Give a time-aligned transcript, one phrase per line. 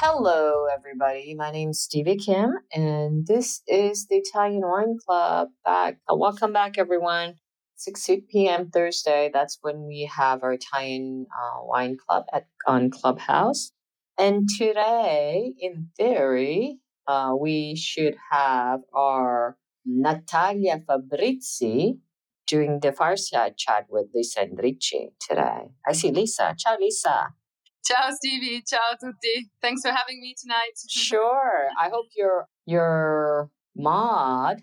[0.00, 1.34] Hello, everybody.
[1.34, 5.48] My name's Stevie Kim, and this is the Italian Wine Club.
[5.64, 7.34] Back, uh, welcome back, everyone.
[7.78, 8.70] 6 p.m.
[8.70, 9.28] Thursday.
[9.34, 13.72] That's when we have our Italian uh, Wine Club at on Clubhouse.
[14.16, 21.98] And today, in theory, uh, we should have our Natalia Fabrizi
[22.46, 25.72] doing the fireside chat with Lisa Endrizzi today.
[25.84, 26.54] I see Lisa.
[26.56, 27.34] Ciao, Lisa.
[27.84, 29.50] Ciao Stevie, ciao tutti.
[29.62, 30.76] Thanks for having me tonight.
[30.88, 31.68] sure.
[31.80, 34.62] I hope your your mod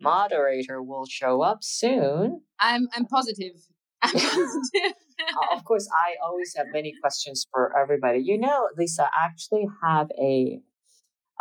[0.00, 2.42] moderator will show up soon.
[2.60, 3.54] I'm I'm positive.
[4.02, 4.92] I'm positive.
[5.20, 8.20] uh, of course, I always have many questions for everybody.
[8.22, 10.60] You know, Lisa, I actually have a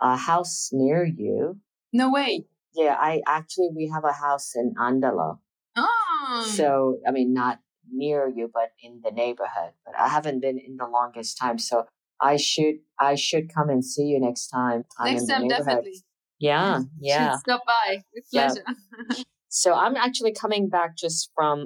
[0.01, 1.59] a house near you.
[1.93, 2.45] No way.
[2.75, 5.39] Yeah, I actually we have a house in Andalo.
[5.77, 6.51] Oh.
[6.55, 7.59] So I mean, not
[7.91, 9.73] near you, but in the neighborhood.
[9.85, 11.85] But I haven't been in the longest time, so
[12.21, 14.85] I should I should come and see you next time.
[14.99, 16.03] I'm next time, definitely.
[16.39, 17.31] Yeah, yeah.
[17.31, 18.63] Should stop by with pleasure.
[19.09, 19.23] Yeah.
[19.49, 21.65] so I'm actually coming back just from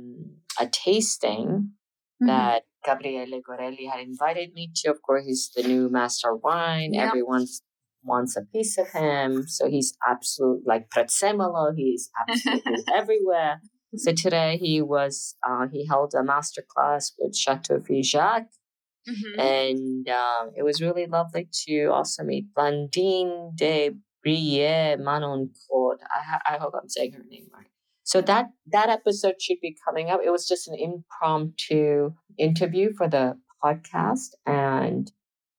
[0.60, 1.48] a tasting
[2.22, 2.28] mm-hmm.
[2.28, 4.92] that Gabriele Gorelli had invited me to.
[4.92, 6.94] Of course, he's the new master wine.
[6.94, 7.08] Yep.
[7.08, 7.46] Everyone
[8.04, 9.48] wants a piece of him.
[9.48, 11.76] So he's absolute like Prezzemolo.
[11.76, 13.62] He's absolutely everywhere.
[13.96, 18.46] So today he was uh, he held a master class with Chateau Figeac.
[19.08, 19.40] Mm-hmm.
[19.40, 23.92] And um, it was really lovely to also meet Blandine de
[24.24, 25.98] Brier Manoncourt.
[26.04, 27.68] I, ha- I hope I'm saying her name right.
[28.04, 30.20] So that that episode should be coming up.
[30.26, 35.12] It was just an impromptu interview for the podcast and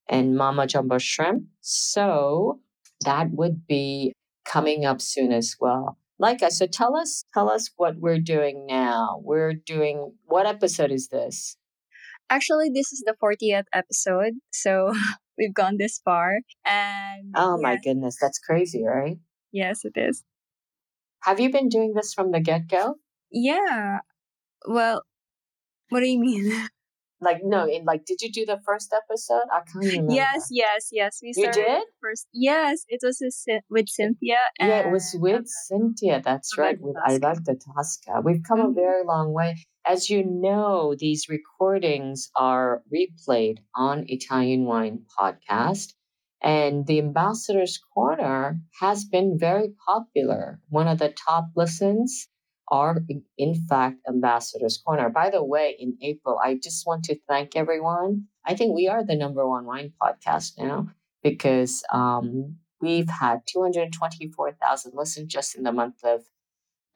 [0.09, 1.45] and Mama Jumbo Shrimp.
[1.61, 2.61] So
[3.05, 4.13] that would be
[4.45, 5.97] coming up soon as well.
[6.21, 9.21] Leica, uh, so tell us tell us what we're doing now.
[9.23, 11.57] We're doing what episode is this?
[12.29, 14.35] Actually, this is the 40th episode.
[14.53, 14.93] So
[15.39, 16.41] we've gone this far.
[16.65, 19.17] And Oh my goodness, that's crazy, right?
[19.51, 20.23] Yes, it is.
[21.23, 22.97] Have you been doing this from the get-go?
[23.31, 23.99] Yeah.
[24.67, 25.03] Well,
[25.89, 26.69] what do you mean?
[27.21, 29.45] Like no, in like, did you do the first episode?
[29.53, 30.15] I can't remember.
[30.15, 31.21] Yes, yes, yes.
[31.23, 32.29] We you did first.
[32.33, 33.23] Yes, it was
[33.69, 34.39] with Cynthia.
[34.59, 36.23] yeah, it was with Cynthia.
[36.25, 36.79] That's right.
[36.81, 38.23] With I like the Tosca.
[38.25, 38.71] We've come mm-hmm.
[38.71, 39.57] a very long way.
[39.87, 45.95] As you know, these recordings are replayed on Italian Wine Podcast.
[46.43, 50.59] And the Ambassador's Corner has been very popular.
[50.71, 52.29] One of the top listens
[52.71, 52.99] are,
[53.37, 55.11] in fact, Ambassador's Corner.
[55.11, 58.27] By the way, in April, I just want to thank everyone.
[58.47, 60.89] I think we are the number one wine podcast now
[61.23, 66.23] because um, we've had 224,000 listens just in the month of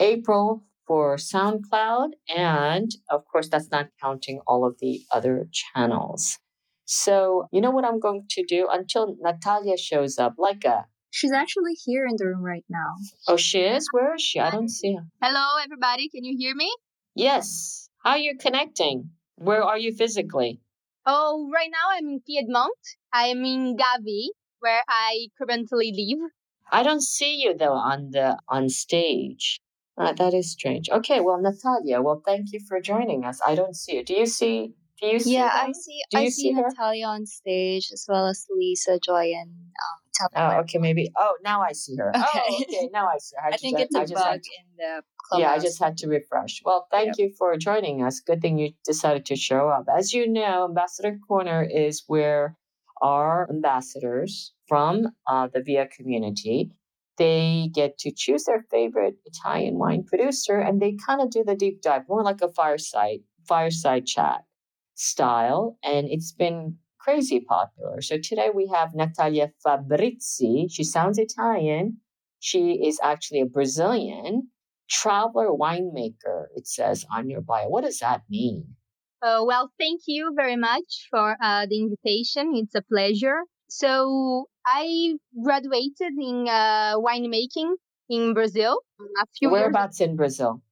[0.01, 2.11] April for SoundCloud.
[2.35, 6.39] And of course, that's not counting all of the other channels.
[6.87, 11.31] So, you know what I'm going to do until Natalia shows up, like a She's
[11.31, 12.97] actually here in the room right now.
[13.29, 13.87] Oh, she is?
[13.93, 14.41] Where is she?
[14.41, 15.07] I don't see her.
[15.23, 16.09] Hello, everybody.
[16.09, 16.69] Can you hear me?
[17.15, 17.89] Yes.
[18.03, 19.11] How are you connecting?
[19.37, 20.61] Where are you physically?
[21.07, 22.77] Oh, right now I'm in Piedmont.
[23.13, 26.31] I am in Gavi, where I currently live.
[26.73, 29.61] I don't see you though on the on stage.
[29.97, 30.91] Uh, that is strange.
[30.91, 33.41] Okay, well, Natalia, well, thank you for joining us.
[33.47, 34.05] I don't see you.
[34.05, 34.75] Do you see?
[35.01, 35.35] Do you see?
[35.35, 35.69] Yeah, them?
[35.69, 36.03] I see.
[36.11, 40.04] Do I see, see Natalia on stage as well as Lisa, Joy, and um,
[40.37, 41.11] Oh, okay, maybe.
[41.17, 42.11] Oh, now I see her.
[42.15, 43.47] Okay, oh, okay, now I see her.
[43.47, 46.63] I, I think it's a bug to, in the Yeah, I just had to refresh.
[46.65, 47.15] Well, thank yep.
[47.19, 48.21] you for joining us.
[48.21, 49.87] Good thing you decided to show up.
[49.95, 52.57] As you know, Ambassador Corner is where
[53.03, 56.71] our ambassadors from uh, the VIA community
[57.17, 61.55] they get to choose their favorite Italian wine producer and they kind of do the
[61.55, 64.45] deep dive, more like a fireside, fireside chat
[64.95, 65.79] style.
[65.83, 68.01] And it's been crazy popular.
[68.01, 70.67] So today we have Natalia Fabrizi.
[70.71, 71.99] She sounds Italian.
[72.41, 74.49] She is actually a Brazilian
[74.89, 77.69] traveler winemaker, it says on your bio.
[77.69, 78.77] What does that mean?
[79.23, 82.53] Uh, well, thank you very much for uh, the invitation.
[82.55, 83.41] It's a pleasure.
[83.69, 87.73] So I graduated in uh, winemaking
[88.11, 88.79] in Brazil.
[89.23, 90.63] A few Whereabouts in Brazil?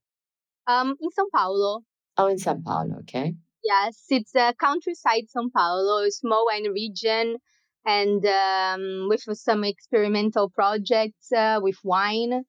[0.67, 1.81] Um, in São Paulo.
[2.17, 2.99] Oh, in São Paulo.
[3.01, 3.35] Okay.
[3.63, 7.37] Yes, it's a countryside São Paulo, a small wine region,
[7.85, 12.43] and um, with some experimental projects uh, with wine.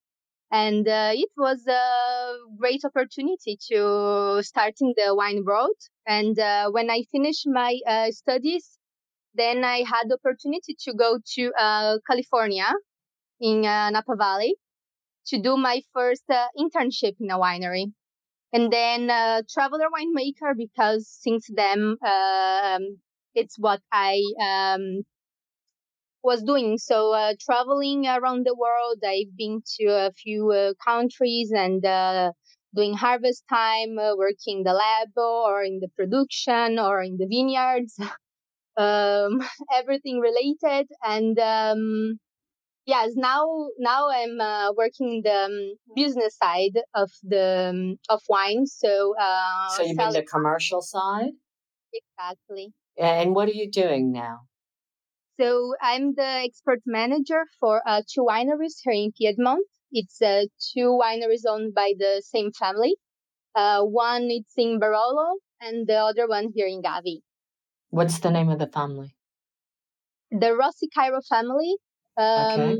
[0.52, 5.76] And uh, it was a great opportunity to starting the wine world.
[6.06, 8.78] And uh, when I finished my uh, studies,
[9.34, 12.68] then I had the opportunity to go to uh, California
[13.40, 14.56] in uh, Napa Valley
[15.28, 16.24] to do my first
[16.58, 17.92] internship in a winery
[18.54, 22.98] and then uh, traveler winemaker because since then um,
[23.34, 25.04] it's what I um,
[26.22, 26.78] was doing.
[26.78, 32.32] So uh, traveling around the world, I've been to a few uh, countries and uh,
[32.74, 37.98] doing harvest time, uh, working the lab or in the production or in the vineyards,
[38.76, 39.42] um,
[39.74, 40.88] everything related.
[41.04, 42.20] And um,
[42.86, 43.46] yes now
[43.78, 49.68] now i'm uh, working the um, business side of the um, of wine so uh
[49.70, 51.32] so you mean the commercial side?
[51.92, 52.72] Exactly.
[52.98, 54.40] And what are you doing now?
[55.40, 59.66] So i'm the export manager for uh, two wineries here in piedmont.
[59.92, 62.96] It's uh, two wineries owned by the same family.
[63.54, 67.20] Uh, one it's in barolo and the other one here in gavi.
[67.90, 69.14] What's the name of the family?
[70.32, 71.76] The rossi cairo family
[72.16, 72.78] um, okay.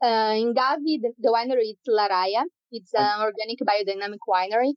[0.00, 2.44] Uh, in Gavi, the, the, winery is La Raia.
[2.70, 4.74] It's an organic biodynamic winery.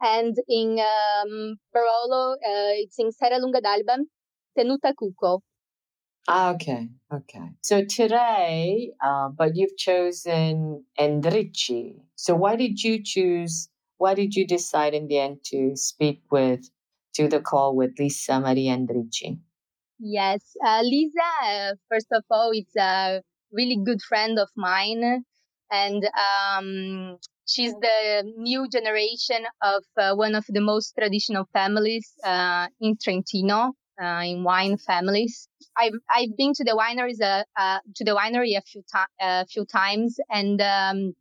[0.00, 3.98] And in um, Barolo, uh, it's in Serralunga d'Alba,
[4.58, 5.40] Tenuta Cucco.
[6.26, 7.50] Ah, okay, okay.
[7.60, 12.00] So today, uh, but you've chosen Endrizzi.
[12.16, 13.68] So why did you choose?
[13.98, 16.70] Why did you decide in the end to speak with,
[17.14, 19.38] to the call with Lisa Maria Endrizzi?
[19.98, 25.24] Yes, uh, Lisa, uh, first of all, it's a really good friend of mine.
[25.70, 27.18] And um,
[27.48, 33.72] she's the new generation of uh, one of the most traditional families uh, in Trentino,
[34.02, 35.48] uh, in wine families.
[35.76, 38.82] I've, I've been to the wineries, uh, to the winery a few,
[39.20, 41.14] a few times, and um,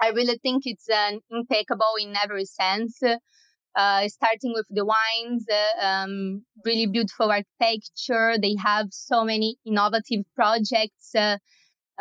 [0.00, 0.88] I really think it's
[1.30, 3.00] impeccable in every sense
[3.76, 8.36] uh, starting with the wines, uh, um, really beautiful architecture.
[8.40, 11.14] They have so many innovative projects.
[11.14, 11.38] Uh,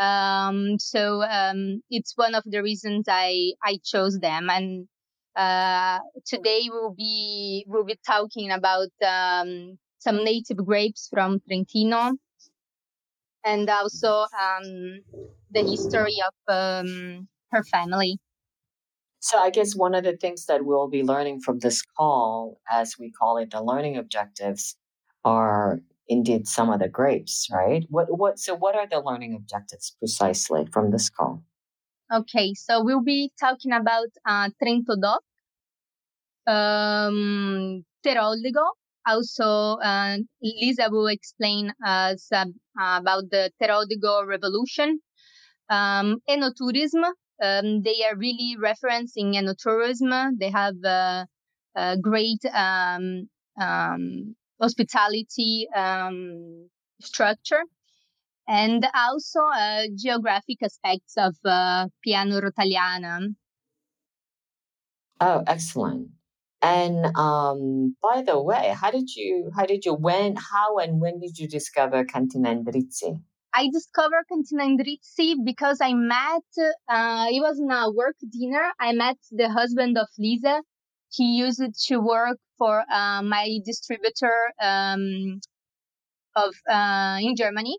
[0.01, 4.49] um, so um, it's one of the reasons I I chose them.
[4.49, 4.87] And
[5.35, 12.13] uh, today we'll be we'll be talking about um, some native grapes from Trentino,
[13.45, 14.99] and also um,
[15.51, 18.19] the history of um, her family.
[19.23, 22.99] So I guess one of the things that we'll be learning from this call, as
[22.99, 24.75] we call it, the learning objectives,
[25.23, 25.79] are
[26.09, 27.85] indeed some of the grapes, right?
[27.89, 31.41] What what so what are the learning objectives precisely from this call?
[32.13, 35.23] Okay, so we'll be talking about uh, Trento DOC,
[36.45, 38.67] um, Teroldego.
[39.07, 42.43] Also, uh, Lisa will explain us uh,
[42.75, 44.99] about the Teroldego revolution,
[45.69, 47.07] um, enoturism,
[47.43, 50.39] um, they are really referencing enoturism.
[50.39, 51.27] They have a,
[52.01, 53.27] great um,
[53.59, 56.69] um, hospitality um,
[57.01, 57.63] structure
[58.47, 63.33] and also uh, geographic aspects of uh, Piana Rotaliana.
[65.19, 66.09] Oh, excellent.
[66.61, 71.19] And um, by the way, how did you, how did you, when, how and when
[71.19, 73.21] did you discover Cantina Endrizzi?
[73.53, 76.43] I discovered Cantina Endrizzi because I met,
[76.89, 78.71] uh, it was in a work dinner.
[78.79, 80.61] I met the husband of Lisa.
[81.11, 85.39] He used to work for uh, my distributor um,
[86.35, 87.77] of uh, in Germany.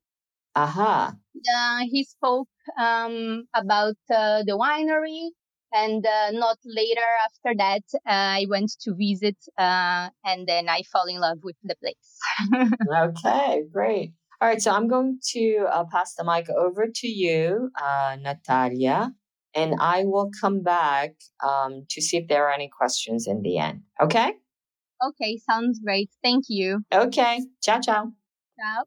[0.55, 1.13] Aha.
[1.47, 1.85] Uh-huh.
[1.91, 5.31] he spoke um, about uh, the winery,
[5.73, 10.83] and uh, not later after that, uh, I went to visit, uh, and then I
[10.83, 12.71] fell in love with the place.
[12.97, 14.13] okay, great.
[14.41, 19.13] All right, so I'm going to uh, pass the mic over to you, uh, Natalia,
[19.55, 21.13] and I will come back
[21.43, 23.83] um, to see if there are any questions in the end.
[24.01, 24.33] Okay?
[25.03, 26.11] Okay, sounds great.
[26.23, 26.81] Thank you.
[26.93, 27.43] Okay.
[27.63, 28.13] Ciao, ciao.
[28.59, 28.85] Ciao.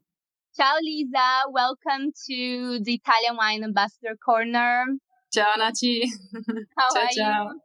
[0.56, 4.86] Ciao Lisa, welcome to the Italian Wine Ambassador Corner.
[5.32, 6.02] Ciao Nachi.
[6.76, 7.44] How ciao, are ciao.
[7.44, 7.60] you?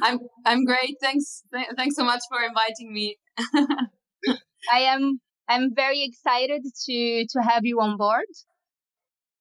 [0.00, 0.96] I'm I'm great.
[1.02, 3.16] Thanks th- thanks so much for inviting me.
[4.72, 8.24] I am I'm very excited to to have you on board.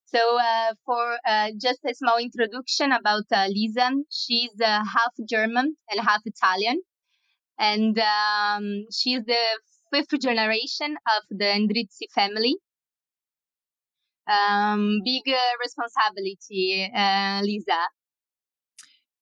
[0.08, 5.78] So uh, for uh, just a small introduction about uh, Lisa, she's uh, half German
[5.90, 6.82] and half Italian,
[7.60, 9.44] and um, she's the
[9.94, 12.58] fifth generation of the Endrizzi family.
[14.28, 17.80] Um, big uh, responsibility, uh, Lisa.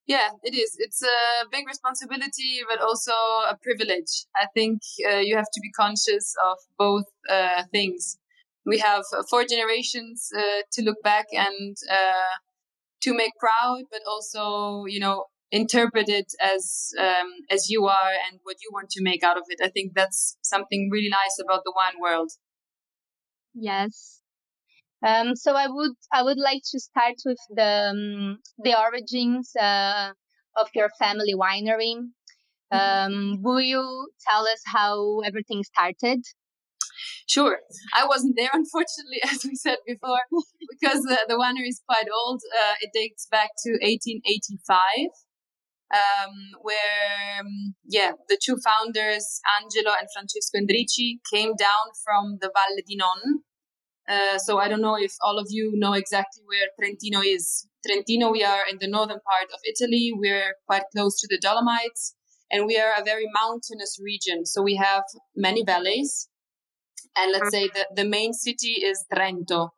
[0.07, 0.77] Yeah, it is.
[0.79, 4.25] It's a big responsibility, but also a privilege.
[4.35, 8.17] I think uh, you have to be conscious of both uh, things.
[8.65, 12.37] We have uh, four generations uh, to look back and uh,
[13.01, 18.39] to make proud, but also, you know, interpret it as um, as you are and
[18.43, 19.59] what you want to make out of it.
[19.61, 22.31] I think that's something really nice about the wine world.
[23.53, 24.21] Yes.
[25.05, 30.11] Um, so I would I would like to start with the um, the origins uh,
[30.57, 31.95] of your family winery.
[32.69, 36.23] Um, will you tell us how everything started?
[37.27, 37.59] Sure.
[37.95, 40.21] I wasn't there, unfortunately, as we said before,
[40.69, 42.41] because uh, the winery is quite old.
[42.61, 44.79] Uh, it dates back to 1885,
[45.93, 52.51] um, where, um, yeah, the two founders, Angelo and Francesco Endrizzi, came down from the
[52.53, 53.43] Valle di Non.
[54.07, 57.67] Uh, so I don't know if all of you know exactly where Trentino is.
[57.85, 60.11] Trentino, we are in the northern part of Italy.
[60.15, 62.15] We're quite close to the Dolomites,
[62.49, 64.45] and we are a very mountainous region.
[64.45, 65.03] So we have
[65.35, 66.29] many valleys
[67.17, 69.69] and let's say the, the main city is Trento.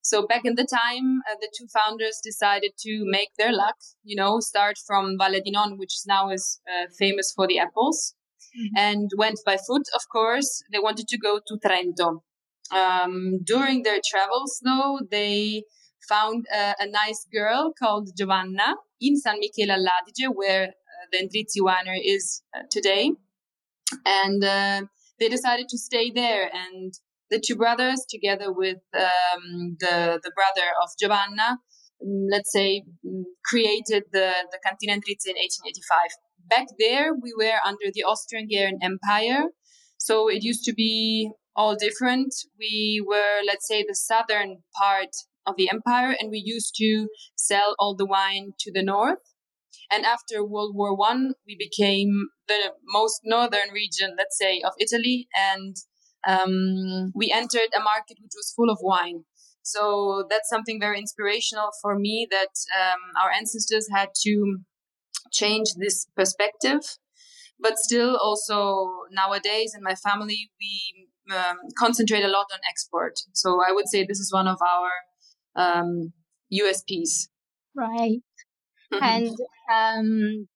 [0.00, 4.16] So back in the time, uh, the two founders decided to make their luck, you
[4.16, 8.14] know, start from Valle di Non, which now is uh, famous for the apples,
[8.58, 8.76] mm-hmm.
[8.76, 10.62] and went by foot, of course.
[10.72, 12.22] They wanted to go to Trento.
[12.70, 15.64] Um, during their travels, though, they
[16.08, 21.60] found a, a, nice girl called Giovanna in San Michele all'Adige, where uh, the Endrizzi
[21.60, 23.12] winery is uh, today.
[24.04, 24.82] And uh,
[25.18, 26.50] they decided to stay there.
[26.52, 26.92] And
[27.30, 31.58] the two brothers, together with um, the the brother of Giovanna,
[32.02, 35.98] um, let's say, um, created the the Cantina Endrizzi in 1885.
[36.48, 39.44] Back there, we were under the Austro-Hungarian Empire,
[39.98, 42.32] so it used to be all different.
[42.58, 44.50] We were, let's say, the southern
[44.80, 45.12] part
[45.44, 49.24] of the empire, and we used to sell all the wine to the north.
[49.90, 55.28] And after World War One, we became the most northern region, let's say, of Italy,
[55.50, 55.74] and
[56.26, 59.24] um, we entered a market which was full of wine.
[59.62, 64.58] So that's something very inspirational for me that um, our ancestors had to
[65.32, 66.80] change this perspective.
[67.60, 73.14] But still, also nowadays in my family, we um, concentrate a lot on export.
[73.32, 74.90] So I would say this is one of our
[75.56, 76.12] um,
[76.52, 77.28] USPs.
[77.74, 78.20] Right.
[78.92, 78.98] Mm-hmm.
[79.02, 79.36] And
[79.72, 80.48] um,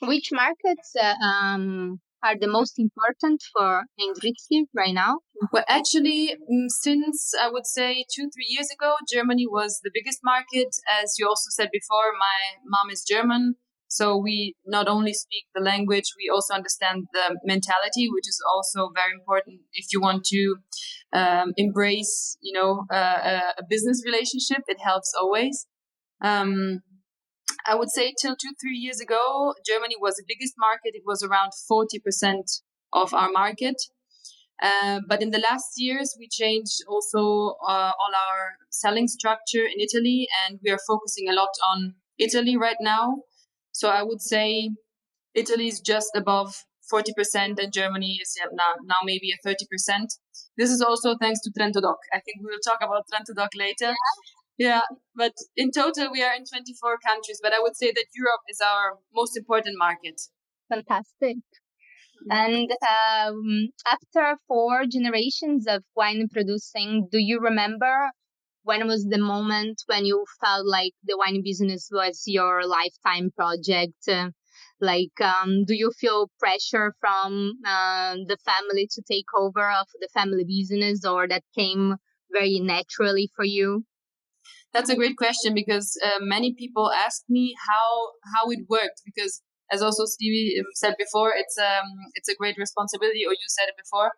[0.00, 5.18] which markets uh, um, are the most important for Endrizzi right now?
[5.52, 10.20] Well, actually, mm, since I would say two, three years ago, Germany was the biggest
[10.24, 10.68] market.
[11.02, 13.56] As you also said before, my mom is German.
[13.88, 18.90] So we not only speak the language, we also understand the mentality, which is also
[18.94, 20.56] very important if you want to
[21.12, 24.62] um, embrace, you know, uh, a business relationship.
[24.68, 25.66] It helps always.
[26.22, 26.82] Um,
[27.66, 30.92] I would say till two, three years ago, Germany was the biggest market.
[30.94, 32.60] It was around 40%
[32.92, 33.76] of our market.
[34.60, 39.80] Uh, but in the last years, we changed also uh, all our selling structure in
[39.80, 43.18] Italy, and we are focusing a lot on Italy right now.
[43.78, 44.70] So I would say
[45.36, 49.54] Italy is just above 40%, and Germany is now, now maybe a 30%.
[50.56, 51.98] This is also thanks to Trento Doc.
[52.12, 53.94] I think we will talk about Trento Doc later.
[54.56, 54.80] Yeah,
[55.14, 57.38] but in total, we are in 24 countries.
[57.40, 60.20] But I would say that Europe is our most important market.
[60.68, 61.36] Fantastic.
[62.28, 68.10] And um, after four generations of wine producing, do you remember
[68.68, 74.04] when was the moment when you felt like the wine business was your lifetime project?
[74.80, 80.08] Like, um, do you feel pressure from uh, the family to take over of the
[80.12, 81.96] family business, or that came
[82.30, 83.84] very naturally for you?
[84.74, 87.88] That's a great question because uh, many people ask me how
[88.34, 92.56] how it worked because as also Stevie um, said before, it's um it's a great
[92.58, 94.12] responsibility, or you said it before,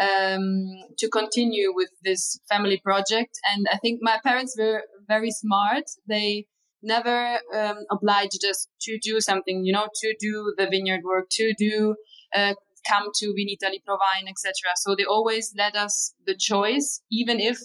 [0.00, 0.66] um,
[0.98, 3.38] to continue with this family project.
[3.52, 5.84] And I think my parents were very smart.
[6.08, 6.46] They
[6.82, 11.52] never um, obliged us to do something, you know, to do the vineyard work, to
[11.58, 11.96] do
[12.34, 12.54] uh,
[12.86, 14.52] come to Vinitaly ProWein, etc.
[14.76, 17.58] So they always let us the choice, even if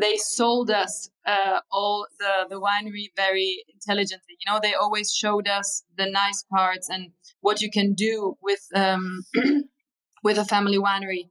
[0.00, 4.36] they sold us uh, all the, the winery very intelligently.
[4.44, 8.60] You know, they always showed us the nice parts and what you can do with
[8.74, 9.24] um,
[10.22, 11.28] with a family winery.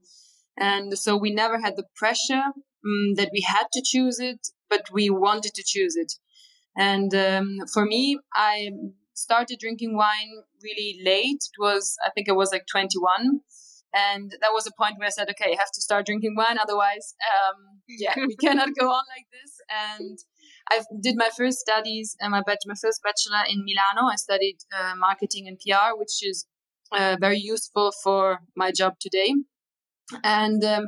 [0.60, 2.44] And so we never had the pressure
[2.86, 6.14] um, that we had to choose it, but we wanted to choose it.
[6.78, 8.70] And um, for me, I
[9.14, 11.42] started drinking wine really late.
[11.42, 13.42] It was, I think I was like 21.
[13.94, 16.58] And that was a point where I said, okay, I have to start drinking wine.
[16.60, 19.52] Otherwise, um, yeah, we cannot go on like this.
[19.70, 20.20] And
[20.70, 24.12] I did my first studies, and my, my first bachelor in Milano.
[24.12, 26.46] I studied uh, marketing and PR, which is
[26.92, 29.34] uh, very useful for my job today.
[30.24, 30.88] And um,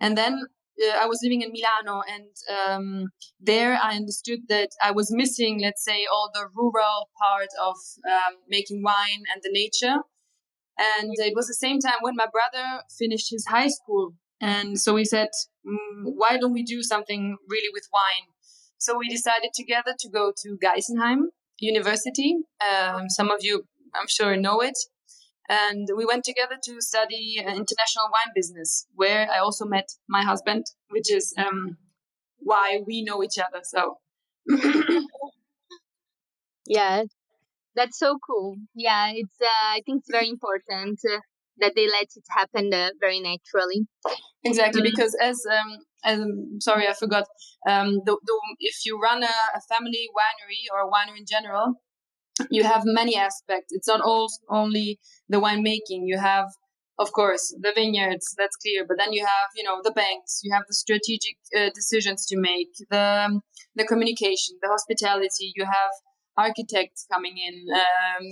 [0.00, 0.34] and then
[0.82, 3.06] uh, I was living in Milano, and um,
[3.40, 8.36] there I understood that I was missing, let's say, all the rural part of um,
[8.48, 9.98] making wine and the nature.
[10.78, 14.94] And it was the same time when my brother finished his high school, and so
[14.94, 15.28] we said,
[15.66, 18.28] mm, "Why don't we do something really with wine?"
[18.78, 21.24] So we decided together to go to Geisenheim
[21.58, 22.38] University.
[22.66, 24.78] Um, some of you, I'm sure, know it.
[25.50, 30.64] And we went together to study international wine business, where I also met my husband,
[30.90, 31.76] which is um,
[32.38, 33.60] why we know each other.
[33.64, 33.98] So,
[36.66, 37.02] yeah,
[37.74, 38.58] that's so cool.
[38.76, 39.40] Yeah, it's.
[39.40, 41.18] Uh, I think it's very important uh,
[41.58, 43.88] that they let it happen uh, very naturally.
[44.44, 44.90] Exactly, mm-hmm.
[44.90, 46.24] because as um, as
[46.60, 47.24] sorry, I forgot.
[47.68, 51.74] Um, the, the, if you run a, a family winery or a winery in general,
[52.50, 53.68] you have many aspects.
[53.70, 56.02] It's not all only the winemaking.
[56.06, 56.46] You have,
[56.98, 58.34] of course, the vineyards.
[58.38, 58.84] That's clear.
[58.86, 60.40] But then you have, you know, the banks.
[60.42, 62.72] You have the strategic uh, decisions to make.
[62.90, 63.40] The um,
[63.74, 65.52] the communication, the hospitality.
[65.54, 65.92] You have
[66.36, 67.66] architects coming in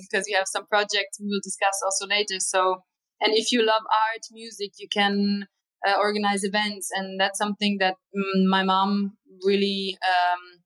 [0.03, 2.39] because um, you have some projects we will discuss also later.
[2.39, 2.85] So,
[3.21, 5.47] and if you love art, music, you can
[5.87, 9.99] uh, organize events, and that's something that mm, my mom really.
[10.03, 10.63] Um,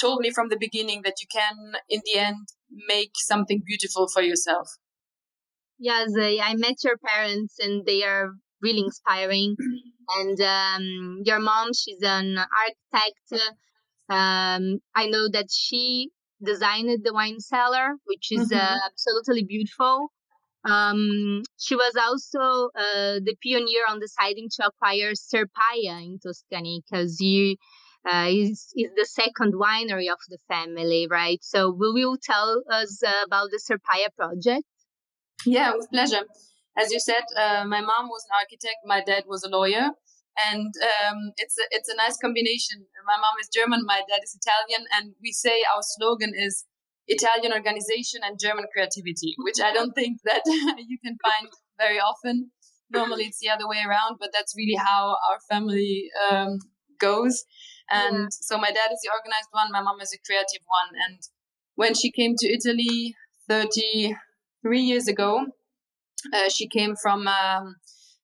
[0.00, 2.48] told me from the beginning that you can, in the end,
[2.88, 4.68] make something beautiful for yourself.
[5.78, 8.30] Yes, I met your parents and they are
[8.62, 9.56] really inspiring.
[10.18, 13.52] and um, your mom, she's an architect.
[14.08, 16.10] Um, I know that she
[16.42, 18.74] designed the wine cellar, which is mm-hmm.
[18.74, 20.08] uh, absolutely beautiful.
[20.64, 27.20] Um, she was also uh, the pioneer on deciding to acquire Serpaia in Tuscany because
[27.20, 27.56] you
[28.10, 31.38] uh, is is the second winery of the family, right?
[31.42, 34.64] So, will you tell us uh, about the Serpaia project?
[35.46, 36.24] Yeah, with pleasure.
[36.76, 39.90] As you said, uh, my mom was an architect, my dad was a lawyer,
[40.50, 42.86] and um, it's a, it's a nice combination.
[43.06, 46.64] My mom is German, my dad is Italian, and we say our slogan is
[47.06, 52.50] Italian organization and German creativity, which I don't think that you can find very often.
[52.90, 56.58] Normally, it's the other way around, but that's really how our family um,
[57.00, 57.44] goes.
[57.90, 58.28] And yeah.
[58.30, 61.00] so my dad is the organized one, my mom is a creative one.
[61.06, 61.18] And
[61.74, 63.14] when she came to Italy
[63.48, 65.46] 33 years ago,
[66.32, 67.76] uh, she came from um,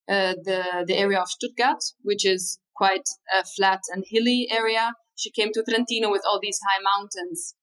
[0.08, 4.94] uh, the, the area of Stuttgart, which is quite a flat and hilly area.
[5.16, 7.54] She came to Trentino with all these high mountains.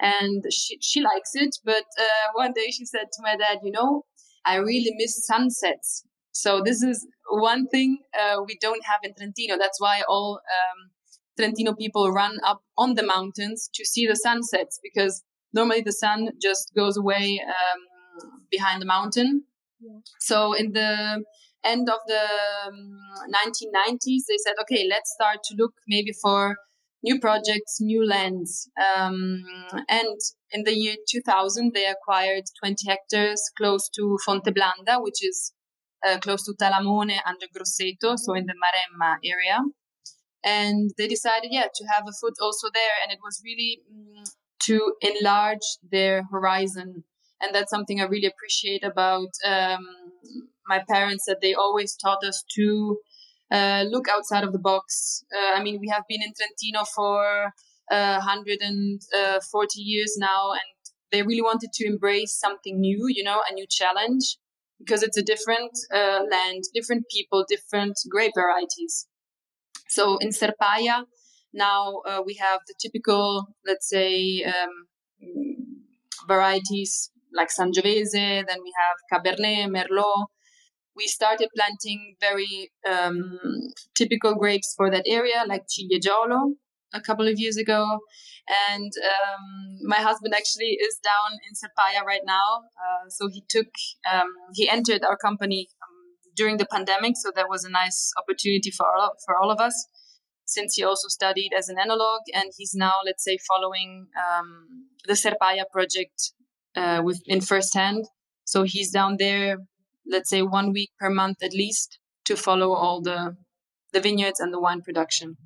[0.00, 1.56] And she, she likes it.
[1.64, 4.04] But uh, one day she said to my dad, You know,
[4.44, 6.04] I really miss sunsets.
[6.32, 9.56] So this is one thing uh, we don't have in Trentino.
[9.58, 10.90] That's why all um,
[11.36, 16.30] Trentino people run up on the mountains to see the sunsets because normally the sun
[16.40, 19.44] just goes away um, behind the mountain.
[19.80, 20.00] Yeah.
[20.20, 21.24] So in the
[21.64, 22.26] end of the
[22.66, 26.56] um, 1990s, they said, okay, let's start to look maybe for
[27.02, 28.70] new projects, new lands.
[28.76, 29.42] Um,
[29.88, 30.18] and
[30.52, 35.52] in the year 2000, they acquired 20 hectares close to Fonteblanda, which is
[36.06, 39.60] uh, close to Talamone and Grosseto, so in the Maremma area
[40.44, 42.96] and they decided yeah to have a foot also there.
[43.02, 44.24] And it was really mm,
[44.64, 47.04] to enlarge their horizon.
[47.40, 49.86] And that's something i really appreciate about um,
[50.68, 52.98] my parents that they always taught us to
[53.50, 55.24] uh, look outside of the box.
[55.34, 57.52] Uh, i mean we have been in trentino for
[57.90, 60.60] uh, 140 years now and
[61.10, 64.38] they really wanted to embrace something new you know a new challenge.
[64.78, 69.06] Because it's a different uh, land different people different grape varieties
[69.92, 71.04] so in Serpaia,
[71.52, 74.74] now uh, we have the typical, let's say, um,
[76.26, 80.26] varieties like Sangiovese, then we have Cabernet, Merlot.
[80.94, 83.38] We started planting very um,
[83.94, 86.52] typical grapes for that area, like Ciliegiolo,
[86.92, 88.00] a couple of years ago.
[88.70, 92.62] And um, my husband actually is down in Serpaia right now.
[92.76, 93.68] Uh, so he took,
[94.12, 95.68] um, he entered our company
[96.36, 97.14] during the pandemic.
[97.16, 99.86] So that was a nice opportunity for all of, for all of us
[100.44, 105.14] since he also studied as an analog and he's now, let's say, following um, the
[105.14, 106.32] Serpaia project
[106.76, 108.04] uh, with in first hand.
[108.44, 109.58] So he's down there,
[110.06, 113.36] let's say, one week per month at least to follow all the
[113.92, 115.36] the vineyards and the wine production.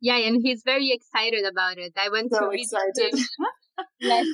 [0.00, 1.92] Yeah, and he's very excited about it.
[1.96, 3.12] I went so to excited.
[4.00, 4.28] let's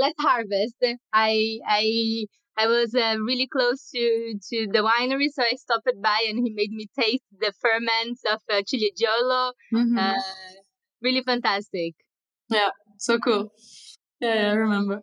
[0.00, 0.76] let's harvest.
[1.12, 2.24] I I
[2.56, 6.52] I was uh, really close to to the winery, so I stopped by and he
[6.54, 9.52] made me taste the ferments of uh, Ciliegiolo.
[9.72, 9.98] Mm-hmm.
[9.98, 10.14] Uh,
[11.02, 11.94] really fantastic.
[12.50, 13.52] Yeah, so cool.
[14.20, 15.02] Yeah, yeah I remember.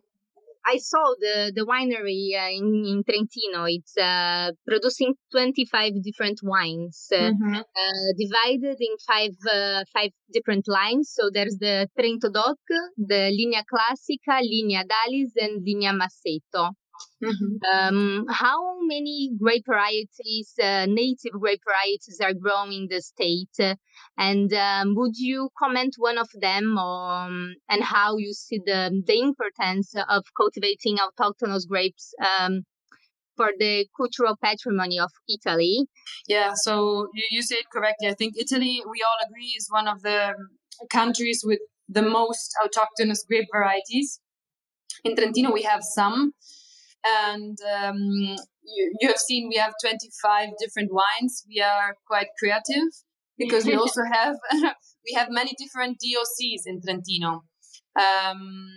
[0.68, 3.64] I saw the the winery uh, in, in Trentino.
[3.64, 7.54] It's uh, producing 25 different wines, uh, mm-hmm.
[7.56, 11.10] Uh, divided in five uh, five different lines.
[11.16, 12.58] So there's the Trento Doc,
[12.98, 16.72] the Linea Classica, Linea Dalis, and Linea Masetto.
[17.22, 17.56] Mm-hmm.
[17.72, 23.76] Um, how many grape varieties, uh, native grape varieties, are grown in the state?
[24.16, 29.20] And um, would you comment one of them um, and how you see the, the
[29.20, 32.62] importance of cultivating autochthonous grapes um,
[33.36, 35.86] for the cultural patrimony of Italy?
[36.26, 38.08] Yeah, so you, you said correctly.
[38.08, 40.34] I think Italy, we all agree, is one of the
[40.90, 44.20] countries with the most autochthonous grape varieties.
[45.04, 46.32] In Trentino, we have some,
[47.04, 47.96] and um,
[48.62, 51.44] you, you have seen we have 25 different wines.
[51.48, 52.88] We are quite creative
[53.36, 54.36] because we also have
[55.06, 57.44] we have many different DOCs in Trentino.
[57.98, 58.68] Um,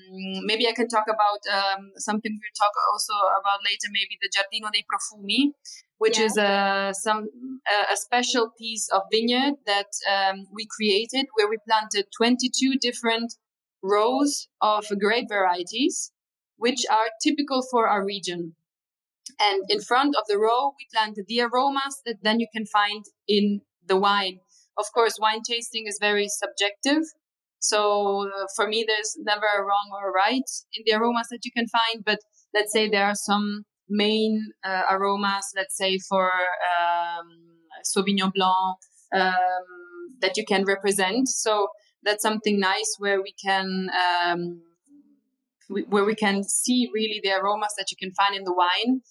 [0.46, 3.90] maybe I can talk about um, something we'll talk also about later.
[3.92, 5.52] Maybe the Giardino dei Profumi,
[6.00, 6.26] which yeah.
[6.26, 7.28] is a some
[7.68, 13.36] a, a, special piece of vineyard that um, we created where we planted 22 different
[13.84, 16.12] rows of grape varieties
[16.62, 18.56] which are typical for our region.
[19.39, 23.04] And in front of the row, we planted the aromas that then you can find
[23.28, 24.38] in the wine.
[24.78, 27.04] Of course, wine tasting is very subjective.
[27.60, 31.45] So uh, for me, there's never a wrong or a right in the aromas that
[31.45, 32.06] you can find.
[32.06, 32.19] But
[32.54, 36.32] let's say there are some main uh, aromas, let's say for
[36.71, 37.28] um,
[37.91, 38.78] Sauvignon Blanc,
[39.13, 39.67] um,
[40.21, 41.28] that you can represent.
[41.28, 41.69] So
[42.04, 44.62] that's something nice where we can um,
[45.90, 49.02] where we can see really the aromas that you can find in the wine.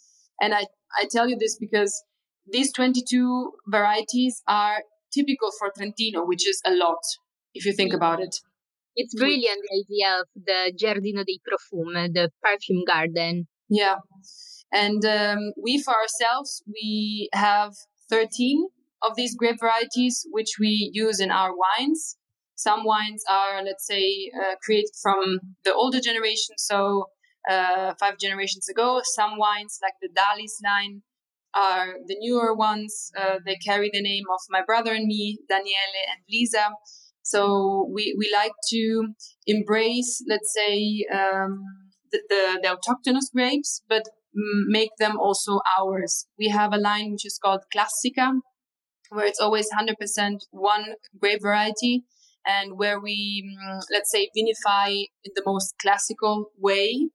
[0.41, 0.67] And I,
[0.99, 2.03] I tell you this because
[2.51, 7.01] these 22 varieties are typical for Trentino, which is a lot
[7.55, 8.37] if you think about it.
[8.97, 13.47] It's brilliant the idea of the Giardino dei Profumi, the perfume garden.
[13.69, 13.97] Yeah.
[14.73, 17.73] And um, we, for ourselves, we have
[18.11, 18.69] 13
[19.03, 22.17] of these grape varieties, which we use in our wines.
[22.67, 27.07] Some wines are, let's say, uh, created from the older generation, so
[27.49, 29.01] uh, five generations ago.
[29.17, 31.03] Some wines, like the Dalis line,
[31.55, 33.11] are the newer ones.
[33.17, 36.69] Uh, they carry the name of my brother and me, Daniele and Lisa.
[37.23, 39.15] So we, we like to
[39.47, 41.65] embrace, let's say, um,
[42.13, 44.03] the, the, the, autochthonous grapes, but
[44.69, 46.27] make them also ours.
[46.39, 48.33] We have a line which is called Classica,
[49.11, 52.05] where it's always 100% one grape variety
[52.47, 54.91] and where we, mm, let's say, vinify
[55.25, 57.09] in the most classical way.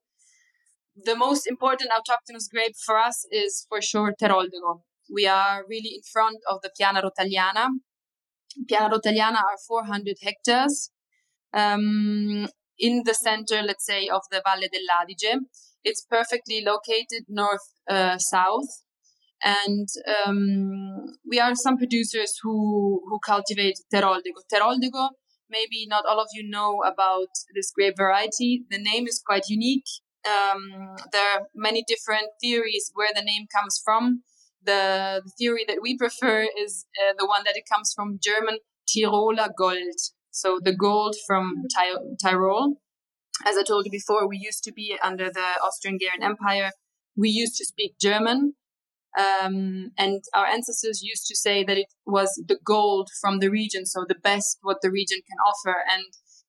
[0.95, 4.81] The most important autochthonous grape for us is for sure Teroldego.
[5.13, 7.67] We are really in front of the Piana Rotaliana.
[8.67, 10.91] Piana Rotaliana are 400 hectares
[11.53, 12.47] um,
[12.79, 15.39] in the center, let's say, of the Valle dell'Adige.
[15.83, 18.84] It's perfectly located north uh, south
[19.43, 19.87] and
[20.25, 24.41] um, we are some producers who who cultivate teroldego.
[24.51, 25.09] Teroldego,
[25.49, 28.63] maybe not all of you know about this grape variety.
[28.69, 29.87] The name is quite unique.
[30.25, 34.23] Um, there are many different theories where the name comes from.
[34.63, 38.57] The, the theory that we prefer is uh, the one that it comes from German
[38.89, 39.99] Tiroler Gold,
[40.31, 42.77] so the gold from Ty- Tyrol.
[43.45, 46.71] As I told you before, we used to be under the Austro-Hungarian Empire.
[47.15, 48.55] We used to speak German,
[49.17, 53.86] um, and our ancestors used to say that it was the gold from the region,
[53.86, 55.75] so the best what the region can offer.
[55.91, 56.06] And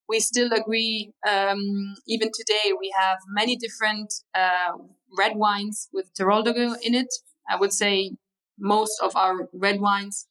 [0.09, 4.73] we still agree, um, even today, we have many different uh,
[5.19, 7.13] red wines with Teroldego in it.
[7.49, 8.13] I would say
[8.59, 10.27] most of our red wines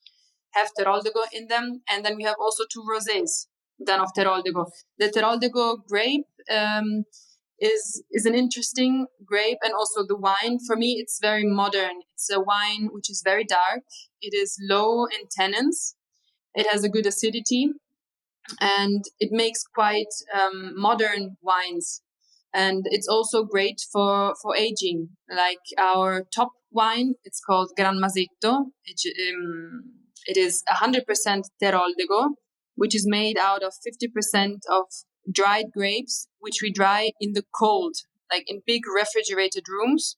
[0.53, 1.81] have Teroldego in them.
[1.89, 3.47] And then we have also two rosés
[3.85, 4.65] done of Teroldego.
[4.97, 7.03] The Teroldego grape um,
[7.59, 12.29] is is an interesting grape and also the wine for me it's very modern it's
[12.29, 13.81] a wine which is very dark
[14.21, 15.93] it is low in tannins
[16.53, 17.69] it has a good acidity
[18.59, 22.01] and it makes quite um, modern wines.
[22.53, 25.09] And it's also great for, for aging.
[25.29, 28.67] Like our top wine, it's called Gran Masetto.
[28.85, 29.83] It, um,
[30.25, 31.01] it is 100%
[31.61, 32.29] Teroldego,
[32.75, 34.85] which is made out of 50% of
[35.31, 37.95] dried grapes, which we dry in the cold,
[38.31, 40.17] like in big refrigerated rooms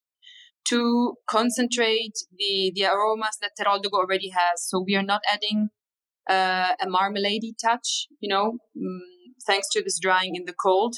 [0.66, 4.68] to concentrate the, the aromas that Teroldego already has.
[4.68, 5.70] So we are not adding
[6.30, 9.02] uh, a marmalade touch, you know, um,
[9.46, 10.98] thanks to this drying in the cold.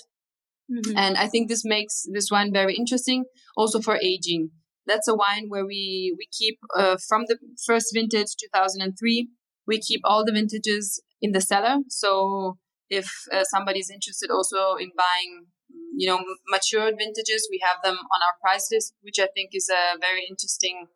[0.72, 0.98] Mm-hmm.
[0.98, 4.52] And I think this makes this wine very interesting also for aging.
[4.88, 9.30] That's a wine where we, we keep uh, from the first vintage, 2003,
[9.68, 11.78] we keep all the vintages in the cellar.
[11.90, 12.58] So
[12.90, 15.46] if uh, somebody's interested also in buying
[15.96, 19.70] you know matured vintages we have them on our price list which i think is
[19.70, 20.88] a very interesting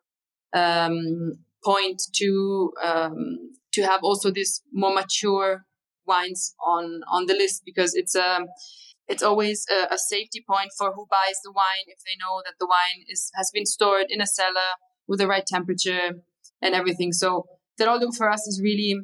[0.53, 3.37] um, point to um,
[3.73, 5.65] to have also this more mature
[6.05, 8.45] wines on on the list because it's a um,
[9.07, 12.53] it's always a, a, safety point for who buys the wine if they know that
[12.59, 14.77] the wine is has been stored in a cellar
[15.07, 16.11] with the right temperature
[16.61, 17.11] and everything.
[17.11, 17.45] So
[17.79, 19.01] Teroldego for us is really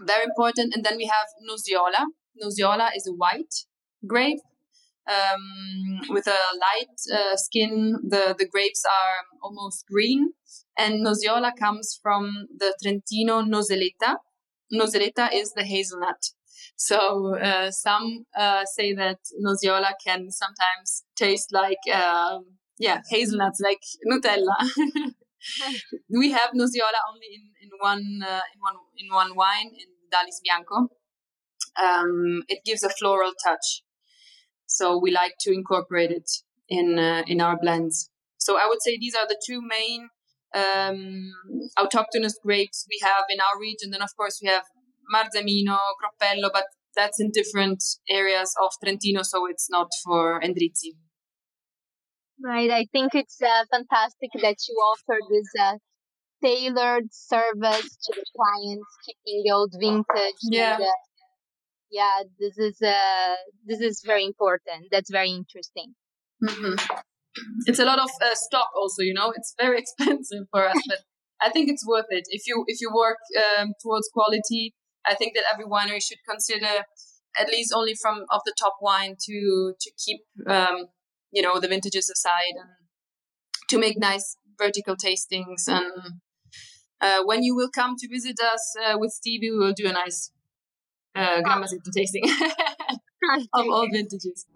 [0.00, 0.74] very important.
[0.74, 2.06] And then we have Nosiola.
[2.42, 3.54] Nosiola is a white
[4.06, 4.40] grape
[5.08, 7.96] um, with a light uh, skin.
[8.08, 10.32] The, the grapes are almost green.
[10.78, 14.16] And Nosiola comes from the Trentino Noseleta.
[14.72, 16.30] Noseleta is the hazelnut.
[16.76, 22.44] So uh, some uh, say that Nosiola can sometimes taste like, um,
[22.78, 25.12] yeah, hazelnuts, like Nutella.
[26.10, 30.40] we have Nosiola only in, in one uh, in one in one wine in Dalis
[30.44, 30.88] Bianco.
[31.80, 33.82] Um, it gives a floral touch.
[34.66, 36.30] So we like to incorporate it
[36.68, 38.10] in uh, in our blends.
[38.38, 40.08] So I would say these are the two main
[40.54, 41.32] um,
[41.78, 43.90] autochthonous grapes we have in our region.
[43.90, 44.64] Then of course we have
[45.12, 50.96] Marzemino, Groppello, but that's in different areas of Trentino, so it's not for Endrizzi.
[52.40, 52.70] Right.
[52.70, 55.74] I think it's uh, fantastic that you offer this uh,
[56.42, 60.40] tailored service to the clients, keeping the old vintage.
[60.42, 60.74] Yeah.
[60.74, 60.86] And, uh,
[61.90, 63.34] yeah, this is uh,
[63.66, 64.86] this is very important.
[64.90, 65.94] That's very interesting.
[66.42, 66.74] Mm-hmm.
[67.66, 69.02] It's a lot of uh, stock, also.
[69.02, 70.98] You know, it's very expensive for us, but
[71.40, 72.24] I think it's worth it.
[72.30, 74.74] If you if you work um, towards quality,
[75.06, 76.84] I think that every winery should consider
[77.38, 80.86] at least only from of the top wine to to keep um,
[81.32, 82.70] you know the vintages aside and
[83.68, 86.20] to make nice vertical tastings and
[87.02, 89.92] uh, when you will come to visit us uh, with Stevie, we will do a
[89.92, 90.30] nice
[91.16, 92.22] uh, Gran Masetto tasting
[93.52, 94.46] of all vintages.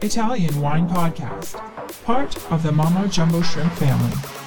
[0.00, 1.54] Italian Wine Podcast,
[2.04, 4.41] part of the Mama Jumbo Shrimp family.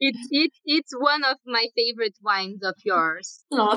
[0.00, 3.44] It's it, it's one of my favorite wines of yours.
[3.52, 3.76] Oh,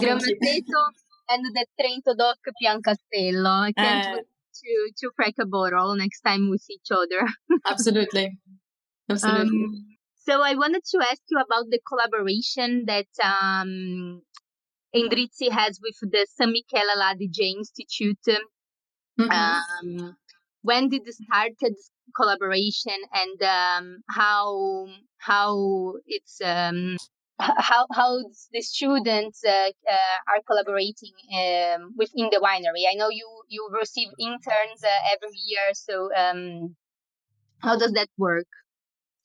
[1.30, 3.68] and the Trento Doc Piancastello.
[3.68, 4.26] I can't uh, wait
[4.62, 7.28] to to crack a bottle next time we see each other.
[7.66, 8.38] absolutely,
[9.10, 9.64] absolutely.
[9.66, 9.86] Um,
[10.26, 14.22] so I wanted to ask you about the collaboration that um,
[14.96, 18.40] Endrizzi has with the San Michele Adige Institute.
[19.20, 19.32] Mm-hmm.
[19.32, 20.16] Um,
[20.62, 26.98] when did you start this collaboration, and um, how how it's um,
[27.40, 28.20] how how
[28.54, 32.86] the students uh, uh, are collaborating um, within the winery.
[32.90, 36.76] I know you you receive interns uh, every year, so um,
[37.60, 38.48] how does that work?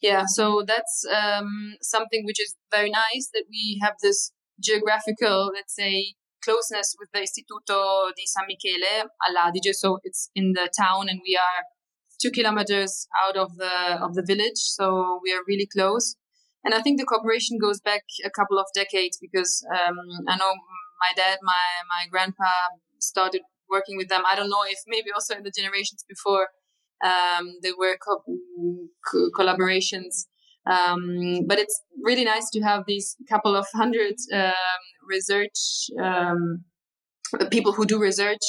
[0.01, 5.75] Yeah, so that's um, something which is very nice that we have this geographical, let's
[5.75, 9.73] say, closeness with the Istituto di San Michele all'Adige.
[9.75, 11.65] So it's in the town, and we are
[12.21, 14.59] two kilometers out of the of the village.
[14.77, 16.17] So we are really close.
[16.65, 19.97] And I think the cooperation goes back a couple of decades because um,
[20.29, 20.53] I know
[21.05, 22.51] my dad, my my grandpa
[22.99, 24.23] started working with them.
[24.31, 26.49] I don't know if maybe also in the generations before
[27.05, 28.23] um, there were co-
[29.11, 30.27] co- collaborations.
[30.69, 36.65] Um, but it's really nice to have these couple of hundred um, research um,
[37.51, 38.43] people who do research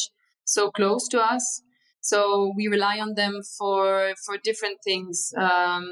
[0.43, 1.61] so close to us.
[2.11, 5.33] So we rely on them for for different things.
[5.37, 5.83] Um,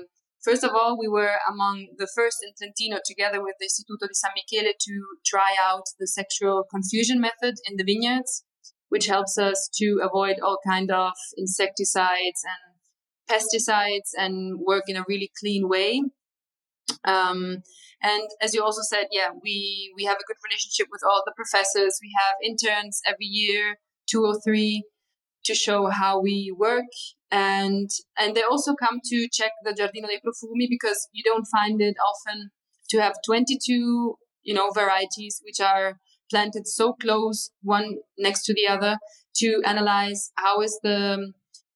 [0.45, 4.13] First of all, we were among the first in Trentino, together with the Istituto di
[4.13, 4.93] San Michele, to
[5.25, 8.43] try out the sexual confusion method in the vineyards,
[8.89, 12.63] which helps us to avoid all kind of insecticides and
[13.27, 16.03] pesticides and work in a really clean way.
[17.03, 17.63] Um,
[18.03, 21.33] and as you also said, yeah, we we have a good relationship with all the
[21.35, 21.97] professors.
[21.99, 24.83] We have interns every year, two or three,
[25.45, 26.85] to show how we work.
[27.31, 31.81] And and they also come to check the Giardino dei Profumi because you don't find
[31.81, 32.51] it often
[32.89, 38.67] to have 22 you know varieties which are planted so close one next to the
[38.67, 38.97] other
[39.35, 41.33] to analyze how is the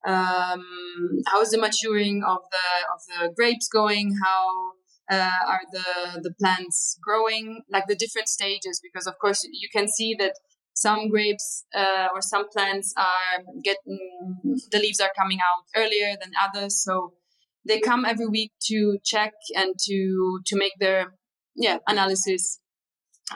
[0.07, 0.63] um,
[1.27, 4.71] how is the maturing of the of the grapes going how
[5.11, 9.87] uh, are the the plants growing like the different stages because of course you can
[9.87, 10.35] see that
[10.73, 13.99] some grapes uh, or some plants are getting
[14.71, 17.13] the leaves are coming out earlier than others so
[17.67, 21.13] they come every week to check and to to make their
[21.55, 22.59] yeah analysis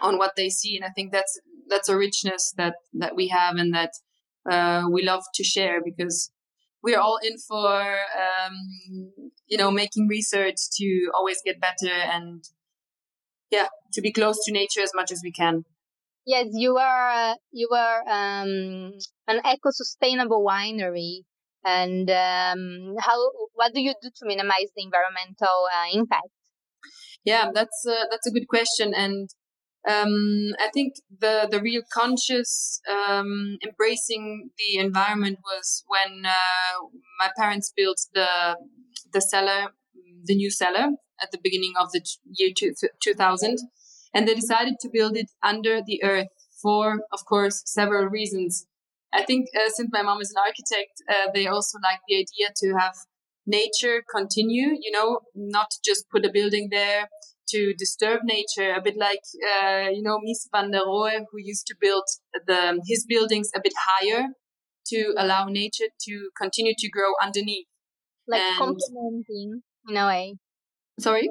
[0.01, 3.55] on what they see and i think that's that's a richness that that we have
[3.55, 3.91] and that
[4.49, 6.29] uh, we love to share because
[6.81, 9.11] we're all in for um,
[9.47, 12.43] you know making research to always get better and
[13.49, 15.63] yeah to be close to nature as much as we can
[16.25, 18.93] yes you are you are um,
[19.27, 21.21] an eco-sustainable winery.
[21.65, 26.27] And um, how what do you do to minimize the environmental uh, impact?
[27.23, 28.93] Yeah that's uh, that's a good question.
[28.93, 29.29] And
[29.89, 36.87] um, I think the the real conscious um, embracing the environment was when uh,
[37.19, 38.57] my parents built the
[39.11, 39.71] the cellar,
[40.25, 40.87] the new cellar
[41.21, 43.57] at the beginning of the year two, 2000,
[44.13, 46.27] and they decided to build it under the earth
[46.61, 48.67] for, of course, several reasons.
[49.13, 52.47] I think uh, since my mom is an architect, uh, they also like the idea
[52.57, 52.95] to have
[53.45, 54.75] nature continue.
[54.79, 57.09] You know, not just put a building there
[57.49, 59.21] to disturb nature, a bit like
[59.51, 62.03] uh, you know Mies van der Rohe, who used to build
[62.47, 64.29] the his buildings a bit higher
[64.87, 67.67] to allow nature to continue to grow underneath,
[68.27, 70.35] like and, complementing in a way.
[70.99, 71.29] Sorry,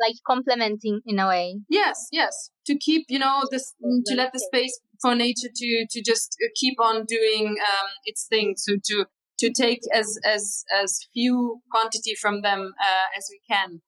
[0.00, 1.60] like complementing in a way.
[1.68, 6.02] Yes, yes, to keep you know this to let the space for nature to to
[6.02, 8.54] just uh, keep on doing um, its thing.
[8.56, 9.06] So to
[9.40, 13.80] to take as as as few quantity from them uh, as we can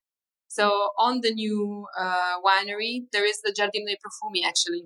[0.53, 4.85] so on the new uh, winery, there is the Giardino dei Profumi actually.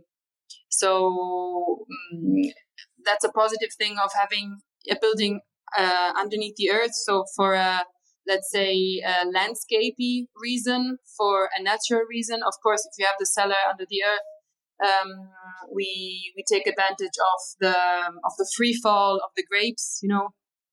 [0.68, 2.52] So um,
[3.04, 4.58] that's a positive thing of having
[4.88, 5.40] a building
[5.76, 6.94] uh, underneath the earth.
[6.94, 7.82] So for a
[8.26, 13.26] let's say a landscapey reason, for a natural reason, of course, if you have the
[13.26, 14.26] cellar under the earth,
[14.84, 15.28] um,
[15.72, 17.76] we we take advantage of the
[18.24, 20.00] of the free fall of the grapes.
[20.02, 20.28] You know,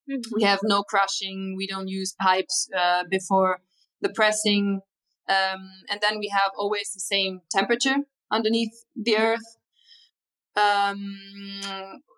[0.09, 0.35] mm-hmm.
[0.35, 1.55] we have no crushing.
[1.57, 3.59] We don't use pipes uh, before
[4.01, 4.81] the pressing.
[5.29, 7.95] Um, and then we have always the same temperature
[8.29, 9.57] underneath the earth.
[10.55, 11.17] Um,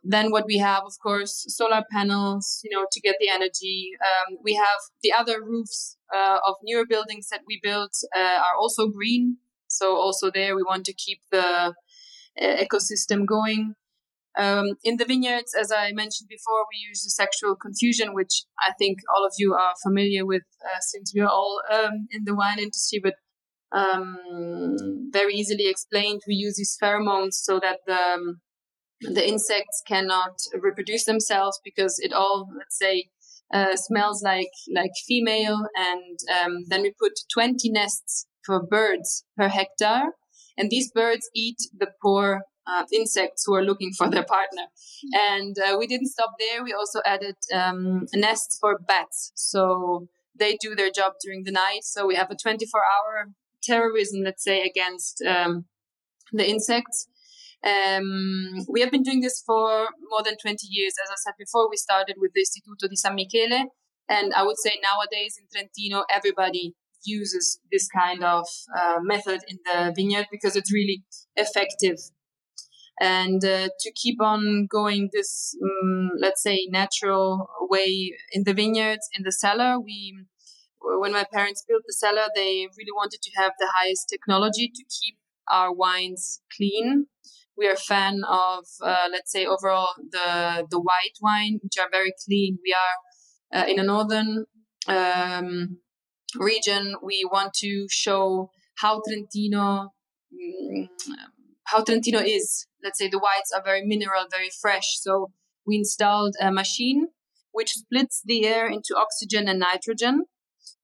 [0.04, 3.92] then what we have, of course, solar panels, you know, to get the energy.
[4.02, 8.58] Um, we have the other roofs uh, of newer buildings that we built uh, are
[8.60, 9.38] also green.
[9.68, 11.74] So also there we want to keep the
[12.42, 13.76] uh, ecosystem going.
[14.38, 18.74] Um, in the vineyards, as I mentioned before, we use the sexual confusion, which I
[18.78, 22.36] think all of you are familiar with uh, since we are all um, in the
[22.36, 23.16] wine industry, but
[23.76, 26.22] um, very easily explained.
[26.28, 28.42] We use these pheromones so that the, um,
[29.02, 33.10] the insects cannot reproduce themselves because it all, let's say,
[33.54, 39.50] uh, smells like like female, and um, then we put 20 nests for birds per
[39.50, 40.14] hectare,
[40.58, 44.64] and these birds eat the poor uh, insects who are looking for their partner.
[45.14, 46.64] And uh, we didn't stop there.
[46.64, 49.32] We also added um, nests for bats.
[49.36, 50.08] So
[50.38, 51.84] they do their job during the night.
[51.84, 53.28] So we have a 24 hour
[53.66, 55.66] terrorism, let's say, against um,
[56.32, 57.08] the insects.
[57.64, 60.94] Um, we have been doing this for more than 20 years.
[61.04, 63.70] As I said before, we started with the Istituto di San Michele.
[64.08, 69.58] And I would say nowadays in Trentino, everybody uses this kind of uh, method in
[69.66, 71.04] the vineyard because it's really
[71.36, 71.98] effective
[73.00, 79.08] and uh, to keep on going this um, let's say natural way in the vineyards
[79.14, 80.18] in the cellar we
[81.00, 84.84] when my parents built the cellar they really wanted to have the highest technology to
[84.84, 85.16] keep
[85.50, 87.08] our wines clean
[87.58, 91.90] we are a fan of uh, let's say overall the the white wine which are
[91.92, 94.46] very clean we are uh, in a northern
[94.88, 95.78] um,
[96.38, 99.94] region we want to show how trentino
[100.34, 100.90] um,
[101.66, 102.68] how Trentino is.
[102.84, 104.98] Let's say the whites are very mineral, very fresh.
[105.00, 105.32] So
[105.66, 107.08] we installed a machine
[107.52, 110.26] which splits the air into oxygen and nitrogen.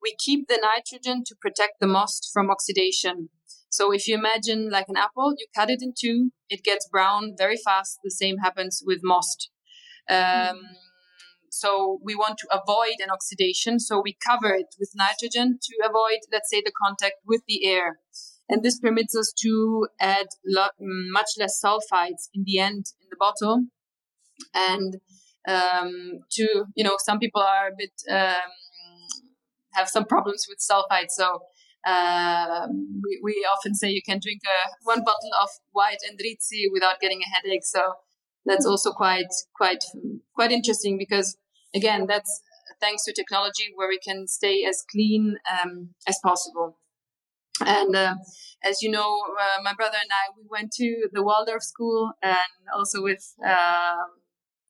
[0.02, 3.28] We keep the nitrogen to protect the most from oxidation.
[3.70, 7.34] So if you imagine like an apple, you cut it in two, it gets brown
[7.38, 8.00] very fast.
[8.04, 9.50] The same happens with most.
[10.10, 10.60] Um, mm.
[11.50, 13.78] So we want to avoid an oxidation.
[13.78, 17.98] So we cover it with nitrogen to avoid, let's say, the contact with the air.
[18.48, 23.16] And this permits us to add lo- much less sulfites in the end in the
[23.18, 23.66] bottle.
[24.54, 24.96] And
[25.48, 28.50] um, to you know some people are a bit um,
[29.74, 31.40] have some problems with sulfite so
[31.86, 37.00] um, we, we often say you can drink a, one bottle of white Endrizzi without
[37.00, 37.64] getting a headache.
[37.64, 37.94] So
[38.44, 39.84] that's also quite quite
[40.34, 41.36] quite interesting because
[41.74, 42.42] again that's
[42.80, 46.78] thanks to technology where we can stay as clean um, as possible.
[47.64, 48.14] And uh,
[48.64, 52.38] as you know uh, my brother and i we went to the waldorf school and
[52.74, 54.04] also with uh,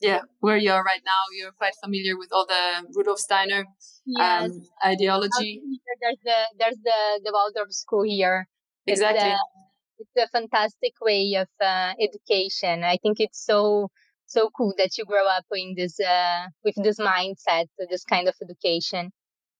[0.03, 3.64] yeah, where you are right now, you're quite familiar with all the Rudolf Steiner
[4.07, 4.50] yes.
[4.50, 5.61] um, ideology.
[6.00, 8.48] There's the there's the the Waldorf school here.
[8.86, 9.30] Exactly.
[9.30, 9.62] It's, uh,
[9.98, 12.82] it's a fantastic way of uh, education.
[12.82, 13.88] I think it's so
[14.26, 18.34] so cool that you grow up in this uh, with this mindset, this kind of
[18.42, 19.12] education.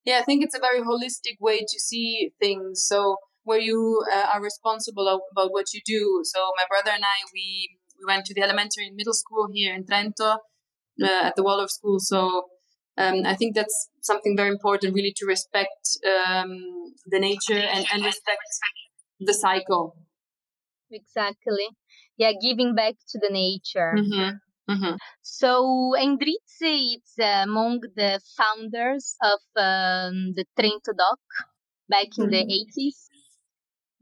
[0.05, 2.85] Yeah, I think it's a very holistic way to see things.
[2.85, 6.23] So where you uh, are responsible about what you do.
[6.25, 9.75] So my brother and I, we we went to the elementary and middle school here
[9.75, 10.37] in Trento
[11.03, 11.99] uh, at the Waldorf School.
[12.01, 12.45] So
[12.99, 16.51] um, I think that's something very important, really, to respect um,
[17.07, 18.43] the nature and, and respect
[19.21, 19.97] the cycle.
[20.91, 21.69] Exactly.
[22.19, 23.95] Yeah, giving back to the nature.
[23.97, 24.73] Mm-hmm.
[24.73, 24.95] Mm-hmm.
[25.23, 31.19] So Endrizzi is among the founders of um, the Trento DOC
[31.89, 32.31] back in mm-hmm.
[32.31, 33.07] the 80s,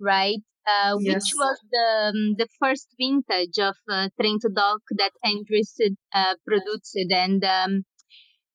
[0.00, 0.42] right?
[0.66, 1.14] Uh, yes.
[1.14, 6.98] which was the um, the first vintage of uh, Trento DOC that Endrizzi uh, produced,
[7.10, 7.84] and um,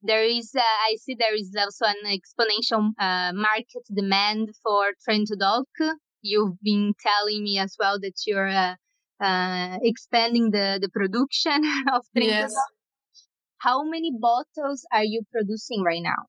[0.01, 5.37] there is uh, I see there is also an exponential uh, market demand for Trento
[5.37, 5.97] DOC.
[6.21, 8.75] You've been telling me as well that you're uh,
[9.19, 12.53] uh, expanding the the production of Trento yes.
[12.53, 12.75] DOC.
[13.59, 16.27] How many bottles are you producing right now?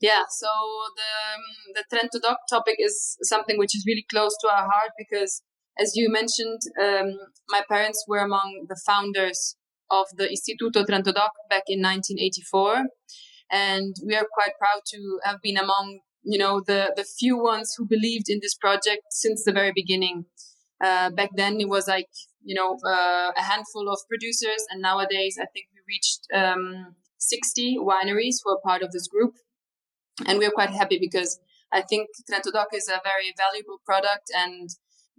[0.00, 0.48] Yeah, so
[0.96, 1.42] the um,
[1.74, 5.42] the Trento DOC topic is something which is really close to our heart because,
[5.78, 7.16] as you mentioned, um,
[7.48, 9.56] my parents were among the founders
[9.90, 12.84] of the Istituto Trento DOC back in 1984,
[13.50, 17.74] and we are quite proud to have been among you know the the few ones
[17.76, 20.26] who believed in this project since the very beginning.
[20.84, 22.10] Uh, back then, it was like
[22.44, 27.78] you know uh, a handful of producers, and nowadays I think we reached um, 60
[27.80, 29.32] wineries who are part of this group
[30.24, 31.40] and we're quite happy because
[31.72, 34.70] I think Trento DOC is a very valuable product, and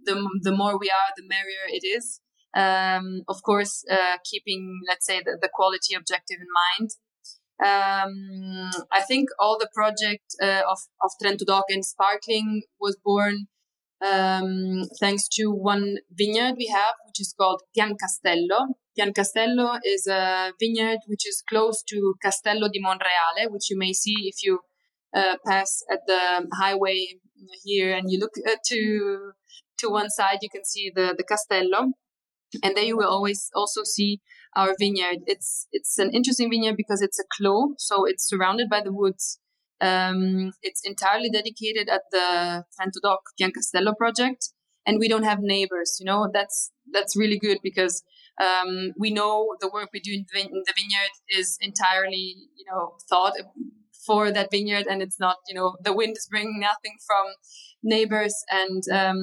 [0.04, 2.20] the the more we are, the merrier it is.
[2.56, 6.90] Um, of course, uh, keeping let's say the, the quality objective in mind.
[7.60, 13.48] Um, I think all the project uh, of of Trento DOC and sparkling was born
[14.00, 18.74] um, thanks to one vineyard we have, which is called Pian Castello.
[18.96, 23.92] Pian Castello is a vineyard which is close to Castello di Monreale, which you may
[23.92, 24.60] see if you
[25.14, 27.06] uh, pass at the highway
[27.64, 29.32] here and you look uh, to
[29.78, 31.92] to one side you can see the the castello
[32.62, 34.20] and there you will always also see
[34.56, 35.18] our vineyard.
[35.26, 39.38] It's it's an interesting vineyard because it's a clos so it's surrounded by the woods.
[39.80, 44.50] Um, it's entirely dedicated at the Trento DOC Piancastello project
[44.84, 46.28] and we don't have neighbors you know?
[46.32, 48.02] That's that's really good because
[48.40, 53.34] um, we know the work we do in the vineyard is entirely you know thought
[54.08, 57.26] for that vineyard and it's not you know the wind is bringing nothing from
[57.82, 58.34] neighbors.
[58.50, 59.20] And um,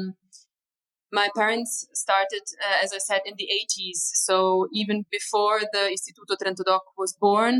[1.11, 6.35] my parents started uh, as i said in the 80s so even before the istituto
[6.41, 7.55] trento doc was born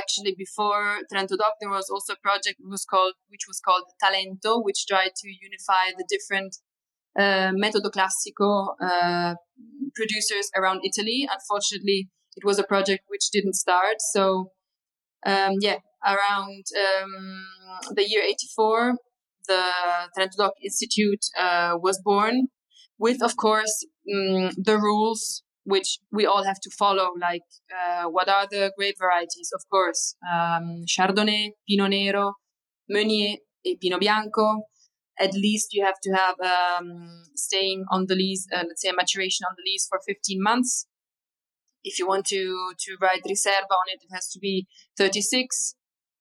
[0.00, 4.52] actually before trento doc there was also a project was called which was called talento
[4.68, 6.56] which tried to unify the different
[7.18, 8.50] uh, metodo classico
[8.88, 9.34] uh,
[9.94, 11.28] producers around italy.
[11.38, 13.96] Unfortunately it was a project which didn't start.
[14.12, 14.52] So
[15.26, 17.44] um, yeah around um,
[17.94, 18.94] the year 84,
[19.46, 19.62] the
[20.16, 22.48] Trento DOC Institute uh, was born
[22.98, 28.28] with, of course, um, the rules which we all have to follow, like uh, what
[28.28, 32.34] are the grape varieties, of course, um, Chardonnay, Pinot Nero,
[32.88, 34.62] Meunier, and Pinot Bianco.
[35.20, 39.44] At least you have to have um, staying on the lease, uh, let's say maturation
[39.48, 40.86] on the lease for 15 months.
[41.84, 45.74] If you want to to write Riserva on it, it has to be 36.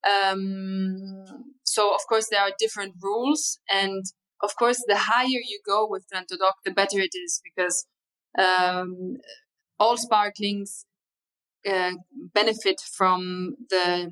[0.08, 1.26] Um,
[1.64, 4.04] so of course there are different rules, and
[4.42, 7.88] of course the higher you go with Trento DOC, the better it is because
[8.38, 9.18] um,
[9.80, 10.86] all sparklings
[11.68, 11.92] uh,
[12.34, 14.12] benefit from the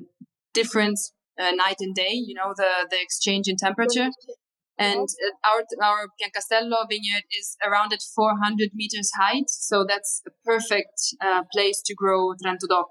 [0.52, 2.12] difference uh, night and day.
[2.12, 4.10] You know the the exchange in temperature.
[4.78, 10.30] And uh, our our Piancastello vineyard is around at 400 meters height, so that's a
[10.44, 12.86] perfect uh, place to grow Trento DOC.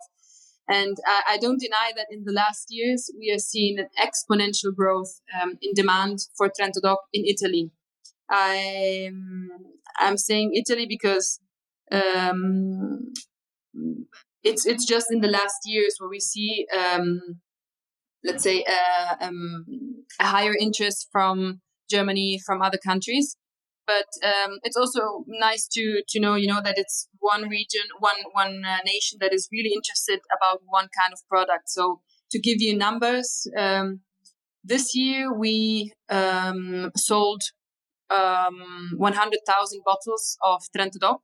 [0.68, 4.76] And I, I, don't deny that in the last years, we are seeing an exponential
[4.76, 7.72] growth um, in demand for Trento DOC in Italy.
[8.30, 9.50] I'm,
[10.00, 11.40] I'm saying Italy because
[11.92, 13.14] um,
[14.44, 17.42] it's it's just in the last years where we see, um,
[18.24, 19.66] let's say, uh, um,
[20.20, 23.38] a higher interest from Germany, from other countries.
[23.88, 28.16] But um, it's also nice to to know, you know, that it's one region, one
[28.32, 31.70] one uh, nation that is really interested about one kind of product.
[31.70, 34.02] So to give you numbers, um,
[34.64, 37.44] this year we um, sold
[38.10, 41.22] um, 100,000 bottles of Trento Doc.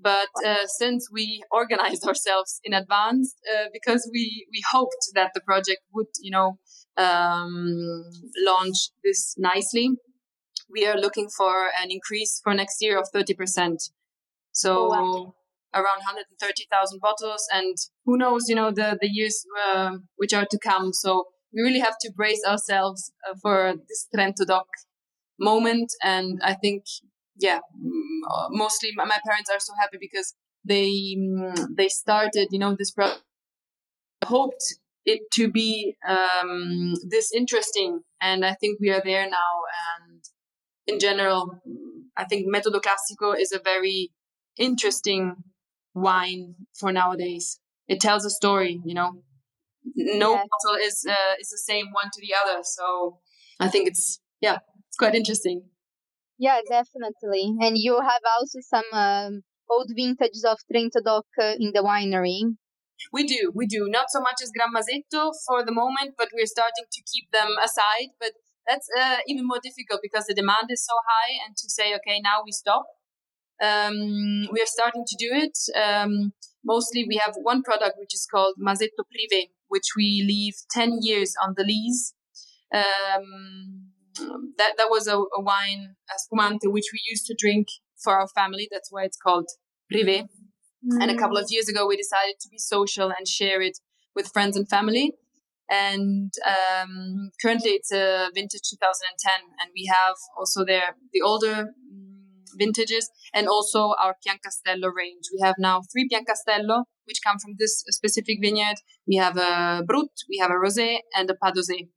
[0.00, 5.40] But uh, since we organized ourselves in advance, uh, because we, we hoped that the
[5.40, 6.58] project would, you know,
[6.96, 8.02] um,
[8.44, 9.90] launch this nicely,
[10.74, 13.90] we are looking for an increase for next year of 30%.
[14.52, 15.34] So oh, wow.
[15.74, 20.58] around 130,000 bottles, and who knows, you know, the, the years uh, which are to
[20.58, 20.92] come.
[20.92, 24.66] So we really have to brace ourselves uh, for this Trento Doc
[25.38, 25.92] moment.
[26.02, 26.84] And I think,
[27.38, 32.74] yeah, mm, mostly my parents are so happy because they mm, they started, you know,
[32.78, 33.22] this project.
[34.24, 34.64] Hoped
[35.04, 39.52] it to be um, this interesting, and I think we are there now.
[39.84, 40.03] And
[40.86, 41.60] in general,
[42.16, 44.10] I think Metodo Classico is a very
[44.56, 45.36] interesting
[45.94, 47.60] wine for nowadays.
[47.88, 49.22] It tells a story, you know.
[49.96, 50.44] No yeah.
[50.50, 53.18] bottle is uh, is the same one to the other, so
[53.60, 54.58] I think it's yeah,
[54.88, 55.64] it's quite interesting.
[56.38, 57.54] Yeah, definitely.
[57.60, 62.56] And you have also some um, old vintages of Trento Doc uh, in the winery.
[63.12, 63.86] We do, we do.
[63.88, 67.56] Not so much as Gran Masetto for the moment, but we're starting to keep them
[67.62, 68.10] aside.
[68.18, 68.32] But
[68.66, 72.20] that's uh, even more difficult because the demand is so high, and to say, okay,
[72.22, 72.86] now we stop.
[73.62, 75.56] Um, we are starting to do it.
[75.76, 76.32] Um,
[76.64, 81.34] mostly, we have one product which is called Masetto Privé, which we leave 10 years
[81.42, 82.14] on the lease.
[82.74, 83.90] Um,
[84.58, 87.68] that that was a, a wine, a spumante, which we used to drink
[88.02, 88.68] for our family.
[88.70, 89.48] That's why it's called
[89.92, 90.26] privé.
[90.84, 91.02] Mm.
[91.02, 93.78] And a couple of years ago, we decided to be social and share it
[94.14, 95.14] with friends and family.
[95.70, 102.14] And um, currently, it's a vintage 2010, and we have also there the older mm,
[102.58, 105.24] vintages and also our Piancastello range.
[105.32, 108.76] We have now three Piancastello, which come from this specific vineyard.
[109.06, 111.88] We have a Brut, we have a Rosé, and a Pas Dosé.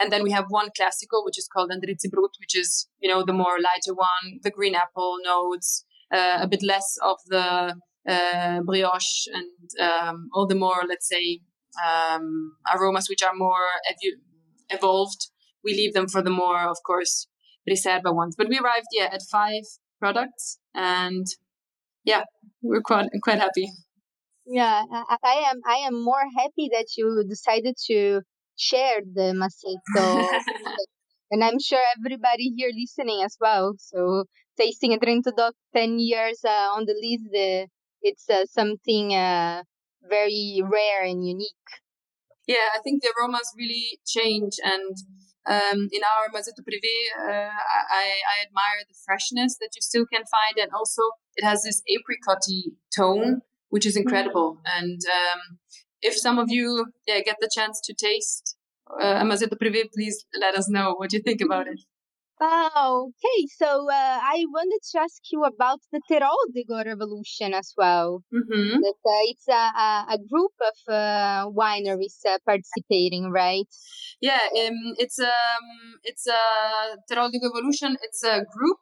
[0.00, 3.24] And then we have one classical, which is called Endrizzi Brut, which is, you know,
[3.24, 5.84] the more lighter one, the green apple notes,
[6.14, 7.74] uh, a bit less of the
[8.08, 11.40] uh, brioche and um, all the more, let's say,
[11.86, 14.20] um, aromas which are more ev-
[14.70, 15.28] evolved.
[15.64, 17.26] We leave them for the more, of course,
[17.68, 18.34] Riserva ones.
[18.36, 19.62] But we arrived, yeah, at five
[19.98, 21.26] products and
[22.04, 22.24] yeah,
[22.62, 23.70] we're quite, quite happy.
[24.46, 25.60] Yeah, I, I am.
[25.66, 28.22] I am more happy that you decided to
[28.56, 30.24] share the Masetto.
[31.30, 33.74] and I'm sure everybody here listening as well.
[33.78, 34.24] So
[34.58, 37.66] tasting a Trento Doc 10 years uh, on the list, uh,
[38.00, 39.64] it's uh, something uh,
[40.08, 41.70] very rare and unique.
[42.46, 44.54] Yeah, I think the aromas really change.
[44.62, 44.96] And
[45.46, 47.50] um, in our Masetto Privé, uh,
[47.92, 50.56] I, I admire the freshness that you still can find.
[50.58, 51.02] And also,
[51.36, 54.54] it has this apricotty tone, which is incredible.
[54.54, 54.84] Mm-hmm.
[54.84, 55.58] And um,
[56.00, 58.56] if some of you yeah, get the chance to taste
[59.00, 61.80] uh, Masetto Privé, please let us know what you think about it.
[62.40, 63.46] Oh, okay.
[63.56, 68.22] So uh, I wanted to ask you about the Teroldego Revolution as well.
[68.32, 68.80] Mm-hmm.
[68.80, 73.66] That, uh, it's a, a, group of uh, wineries uh, participating, right?
[74.20, 77.96] Yeah, um, it's um, it's a Teroldego Revolution.
[78.02, 78.78] It's a group.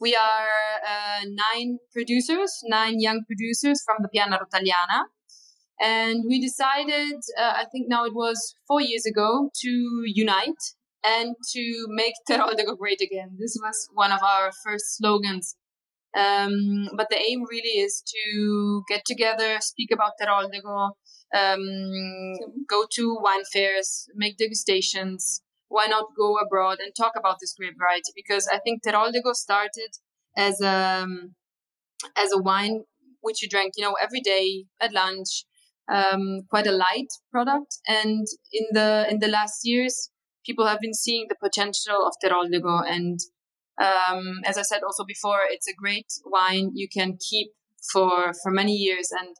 [0.00, 0.48] We are
[0.86, 5.04] uh, nine producers, nine young producers from the Piana Rotaliana.
[5.82, 10.62] And we decided, uh, I think now it was four years ago, to unite
[11.04, 13.36] and to make Teroldego great again.
[13.38, 15.56] This was one of our first slogans.
[16.16, 20.90] Um, but the aim really is to get together, speak about Teroldego,
[21.36, 22.34] um,
[22.68, 25.40] go to wine fairs, make degustations.
[25.68, 28.12] Why not go abroad and talk about this grape variety?
[28.16, 29.90] Because I think Teroldego started
[30.36, 31.34] as a um,
[32.16, 32.82] as a wine
[33.20, 35.44] which you drank, you know, every day at lunch,
[35.92, 37.78] um, quite a light product.
[37.86, 40.09] And in the in the last years,
[40.44, 42.82] people have been seeing the potential of Teroldego.
[42.86, 43.18] And
[43.80, 47.48] um, as I said also before, it's a great wine you can keep
[47.92, 49.10] for for many years.
[49.10, 49.36] And,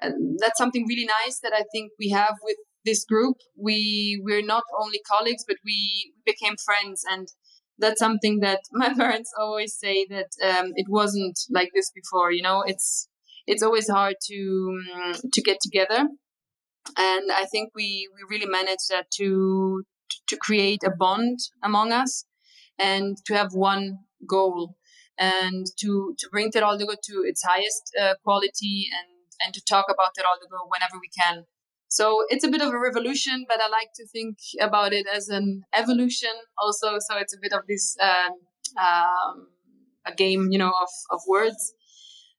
[0.00, 3.36] and that's something really nice that I think we have with this group.
[3.56, 7.28] We we're not only colleagues, but we became friends and
[7.78, 12.32] that's something that my parents always say that um, it wasn't like this before.
[12.32, 13.08] You know, it's
[13.46, 16.06] it's always hard to um, to get together
[16.96, 19.82] and i think we we really managed that to
[20.28, 22.24] to create a bond among us
[22.78, 23.98] and to have one
[24.28, 24.76] goal
[25.18, 29.08] and to to bring Teroldego to its highest uh, quality and
[29.44, 31.44] and to talk about Teroldego whenever we can.
[31.88, 35.28] So it's a bit of a revolution, but I like to think about it as
[35.28, 36.98] an evolution also.
[37.00, 38.30] So it's a bit of this uh,
[38.78, 39.48] um,
[40.06, 41.72] a game, you know, of, of words.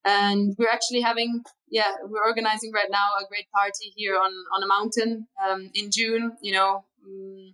[0.05, 4.63] And we're actually having, yeah, we're organizing right now a great party here on, on
[4.63, 7.53] a mountain um, in June, you know, um,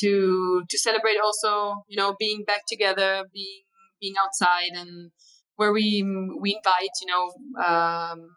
[0.00, 3.62] to to celebrate also, you know, being back together, being
[4.00, 5.10] being outside, and
[5.56, 6.02] where we
[6.40, 8.30] we invite, you know, um,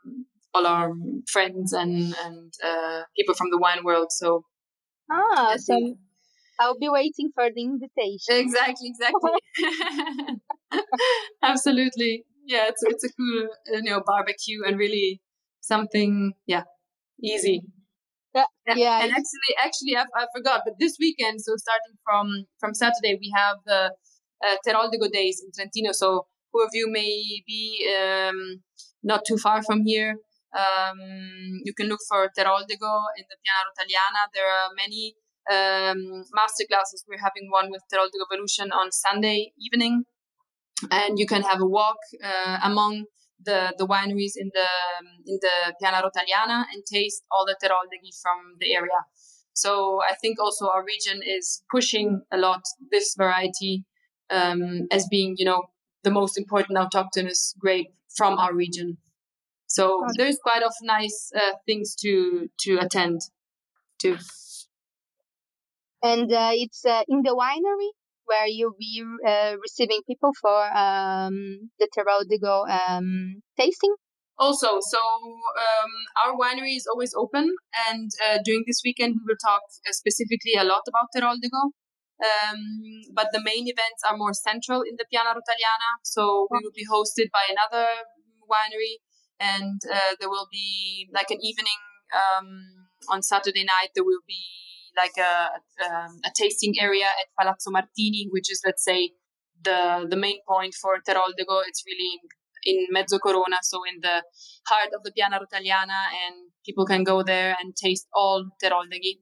[0.53, 0.91] all our
[1.31, 4.07] friends and and uh, people from the wine world.
[4.11, 4.45] So,
[5.11, 5.95] ah, so
[6.59, 8.35] I'll be waiting for the invitation.
[8.35, 9.31] Exactly, exactly.
[11.43, 12.25] Absolutely.
[12.45, 15.21] Yeah, it's it's a cool you know barbecue and really
[15.61, 16.63] something yeah
[17.23, 17.61] easy.
[18.33, 19.03] Yeah, yeah.
[19.03, 20.61] And actually, actually, I, I forgot.
[20.65, 23.91] But this weekend, so starting from from Saturday, we have the
[24.45, 25.91] uh, Teroldego days in Trentino.
[25.91, 28.61] So who of you may be um,
[29.03, 30.15] not too far from here,
[30.57, 30.99] um,
[31.63, 34.27] you can look for Teroldego in the Piana Rotaliana.
[34.33, 35.15] There are many
[35.51, 37.03] um, master classes.
[37.07, 40.03] We're having one with Teroldego Evolution on Sunday evening,
[40.89, 43.05] and you can have a walk uh, among
[43.43, 44.67] the, the wineries in the
[45.25, 49.05] in the Piana Rotaliana and taste all the Teroldeghi from the area.
[49.53, 52.61] So I think also our region is pushing a lot
[52.91, 53.85] this variety
[54.29, 55.63] um, as being, you know,
[56.03, 58.97] the most important autochthonous grape from our region.
[59.67, 63.21] So there's quite of nice uh, things to to attend
[63.99, 64.17] to.
[66.03, 67.91] And uh, it's uh, in the winery
[68.25, 73.95] where you'll be uh, receiving people for um, the Teroldego um, tasting.
[74.37, 75.91] Also, so um,
[76.25, 77.53] our winery is always open,
[77.89, 81.71] and uh, during this weekend we will talk uh, specifically a lot about Teroldego.
[82.21, 82.61] Um,
[83.13, 86.85] but the main events are more central in the Piana Rotaliana, so we will be
[86.85, 87.87] hosted by another
[88.49, 89.01] winery,
[89.39, 91.81] and uh, there will be like an evening
[92.13, 92.47] um,
[93.09, 93.89] on Saturday night.
[93.95, 94.45] There will be
[94.95, 99.11] like a, um, a tasting area at Palazzo Martini, which is let's say
[99.63, 101.61] the the main point for Teroldego.
[101.67, 102.19] It's really
[102.63, 104.23] in Mezzo Corona, so in the
[104.67, 109.19] heart of the Piana Rotaliana, and people can go there and taste all Teroldeghi.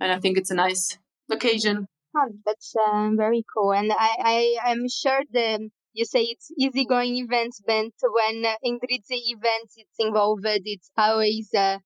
[0.00, 0.98] And I think it's a nice
[1.30, 1.86] occasion.
[2.16, 3.72] Oh, that's uh, very cool.
[3.72, 9.20] And I, I am sure the you say it's easygoing events, but when uh, Endrizzi
[9.34, 11.78] events it's involved, it's always uh,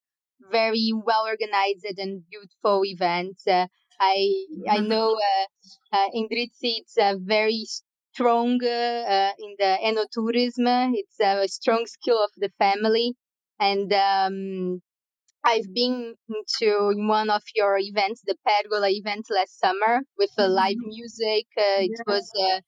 [0.53, 3.47] very well organized and beautiful events.
[3.47, 3.67] Uh,
[3.99, 4.89] I I mm-hmm.
[4.89, 7.65] know uh, uh, it's a very
[8.13, 10.93] strong uh, uh, in the enoturism.
[10.95, 13.15] It's a strong skill of the family,
[13.59, 14.83] and um,
[15.45, 16.15] I've been
[16.61, 20.89] to one of your events, the Pergola event last summer with uh, live mm-hmm.
[20.89, 21.47] music.
[21.57, 22.61] Uh, it was uh,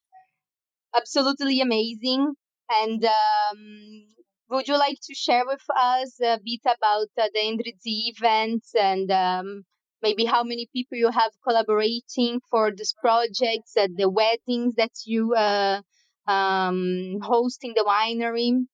[0.97, 2.35] absolutely amazing.
[2.83, 4.14] And um,
[4.51, 9.11] would you like to share with us a bit about uh, the Endrizzi events and
[9.11, 9.65] um,
[10.03, 15.35] maybe how many people you have collaborating for this project, uh, the weddings that you
[15.35, 15.81] uh,
[16.27, 18.67] um, host in the winery?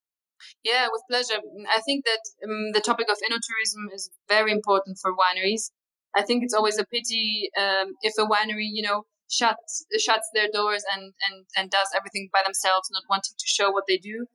[0.65, 1.41] Yeah, with pleasure.
[1.71, 5.71] I think that um, the topic of enoturism is very important for wineries.
[6.15, 10.49] I think it's always a pity um, if a winery, you know, shuts shuts their
[10.53, 14.27] doors and, and, and does everything by themselves, not wanting to show what they do.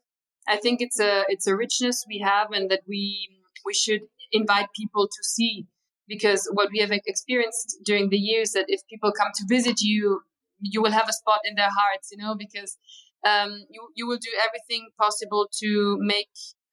[0.48, 3.30] I think it's a it's a richness we have, and that we
[3.66, 5.68] we should invite people to see
[6.08, 10.22] because what we have experienced during the years that if people come to visit you,
[10.60, 12.78] you will have a spot in their hearts, you know, because
[13.26, 16.30] um, you you will do everything possible to make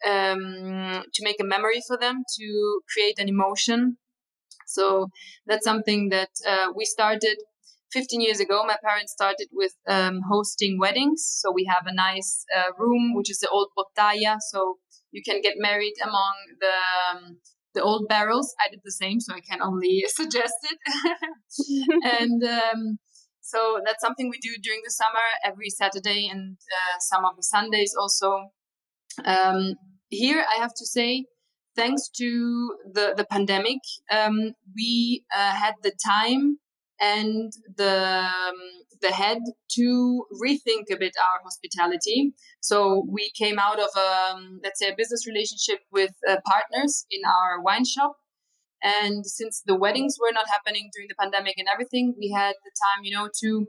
[0.06, 3.96] um, to make a memory for them, to create an emotion.
[4.66, 5.10] So
[5.46, 7.36] that's something that uh, we started
[7.92, 11.24] 15 years ago, my parents started with um, hosting weddings.
[11.40, 14.38] So we have a nice uh, room, which is the old bottaia.
[14.40, 14.78] So
[15.10, 17.38] you can get married among the um,
[17.74, 18.54] the old barrels.
[18.64, 20.78] I did the same, so I can only suggest it.
[22.20, 22.98] and um,
[23.40, 27.42] so that's something we do during the summer, every Saturday and uh, some of the
[27.42, 28.50] Sundays also.
[29.24, 29.74] Um,
[30.08, 31.26] here, I have to say,
[31.76, 33.80] thanks to the the pandemic,
[34.10, 36.58] um, we uh, had the time
[37.02, 38.58] and the um,
[39.00, 39.38] the head
[39.72, 42.32] to rethink a bit our hospitality.
[42.60, 47.04] So we came out of a um, let's say a business relationship with uh, partners
[47.10, 48.16] in our wine shop.
[48.84, 52.72] And since the weddings were not happening during the pandemic and everything, we had the
[52.84, 53.66] time, you know, to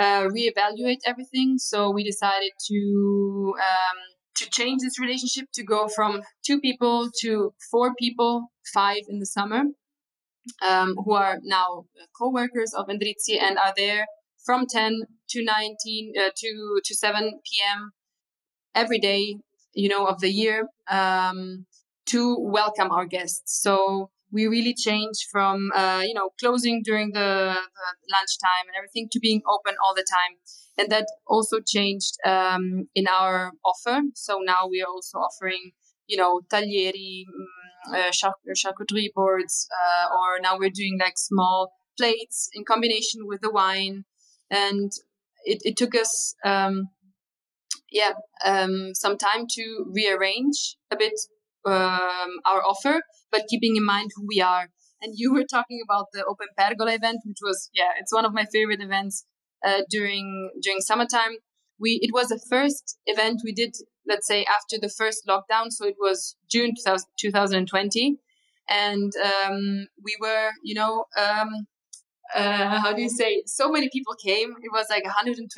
[0.00, 1.58] uh, reevaluate everything.
[1.58, 3.98] So we decided to um,
[4.36, 9.26] to change this relationship to go from two people to four people, five in the
[9.26, 9.64] summer
[10.62, 11.84] um, who are now
[12.18, 14.06] co-workers of Endrizzi and are there
[14.44, 17.90] from 10 to 19 uh, to to 7 p.m.
[18.74, 19.36] every day,
[19.74, 20.68] you know, of the year.
[20.90, 21.66] Um,
[22.06, 23.60] to welcome our guests.
[23.62, 29.08] So we really changed from uh, you know closing during the, the, lunchtime and everything
[29.12, 30.36] to being open all the time
[30.76, 35.72] and that also changed um, in our offer so now we are also offering
[36.06, 37.24] you know taglieri
[37.88, 38.10] mm, uh,
[38.54, 44.04] charcuterie boards uh, or now we're doing like small plates in combination with the wine
[44.50, 44.92] and
[45.44, 46.88] it, it took us um,
[47.90, 48.12] yeah
[48.44, 51.14] um, some time to rearrange a bit
[51.66, 54.68] um, our offer but keeping in mind who we are.
[55.00, 58.32] And you were talking about the Open Pergola event, which was yeah, it's one of
[58.32, 59.24] my favorite events
[59.64, 61.36] uh, during during summertime.
[61.80, 63.76] We it was the first event we did,
[64.06, 68.18] let's say after the first lockdown, so it was June 2020,
[68.68, 71.66] and um, we were you know um,
[72.34, 75.48] uh, how do you say so many people came it was like 120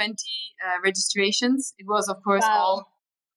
[0.65, 2.61] uh, registrations it was of course wow.
[2.61, 2.89] all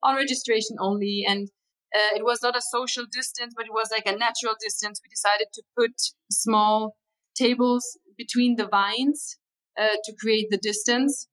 [0.03, 1.49] on registration only and
[1.93, 4.99] uh, it was not a social distance, but it was like a natural distance.
[5.03, 5.91] We decided to put
[6.31, 6.95] small
[7.35, 9.37] tables between the vines
[9.79, 11.27] uh, to create the distance.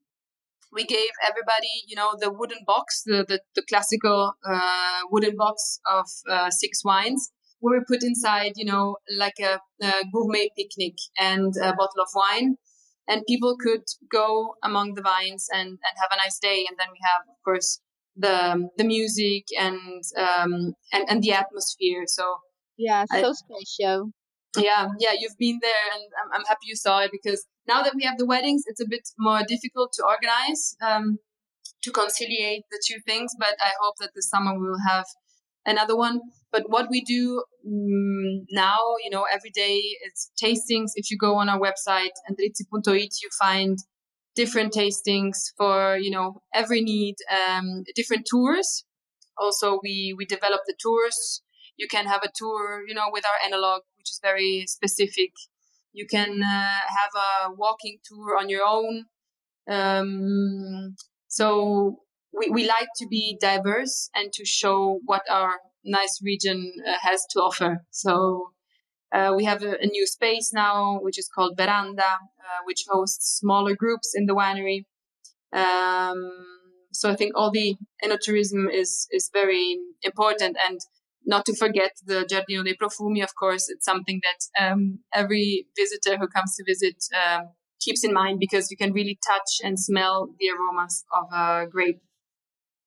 [0.72, 5.80] We gave everybody, you know, the wooden box, the the, the classical uh, wooden box
[5.90, 10.94] of uh, six wines, where we put inside, you know, like a, a gourmet picnic
[11.18, 12.56] and a bottle of wine.
[13.08, 16.64] And people could go among the vines and, and have a nice day.
[16.68, 17.80] And then we have, of course,
[18.16, 22.04] the the music and um and, and the atmosphere.
[22.06, 22.36] So
[22.76, 24.10] yeah so I, special
[24.56, 27.94] yeah yeah you've been there and I'm, I'm happy you saw it because now that
[27.94, 31.18] we have the weddings it's a bit more difficult to organize um
[31.82, 35.06] to conciliate the two things but i hope that this summer we will have
[35.66, 36.20] another one.
[36.52, 40.90] But what we do um, now you know every day it's tastings.
[40.94, 43.78] If you go on our website endrizzi.it you find
[44.34, 48.84] different tastings for you know every need um, different tours.
[49.38, 51.42] Also we we develop the tours.
[51.76, 55.32] You can have a tour you know with our analog which is very specific.
[55.92, 59.04] You can uh, have a walking tour on your own.
[59.68, 60.96] Um,
[61.28, 61.98] so
[62.32, 67.24] we, we like to be diverse and to show what our nice region uh, has
[67.32, 67.84] to offer.
[67.90, 68.52] So
[69.12, 73.38] uh, we have a, a, new space now, which is called Veranda, uh, which hosts
[73.38, 74.84] smaller groups in the winery.
[75.52, 76.30] Um,
[76.92, 80.80] so I think all the enoturism is is very important, and
[81.24, 83.22] not to forget the Giardino dei Profumi.
[83.22, 87.50] Of course, it's something that um, every visitor who comes to visit um,
[87.80, 92.00] keeps in mind because you can really touch and smell the aromas of a grape.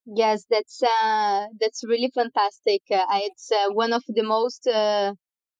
[0.05, 2.81] Yes, that's uh, that's really fantastic.
[2.91, 5.13] Uh, it's uh, one of the most uh,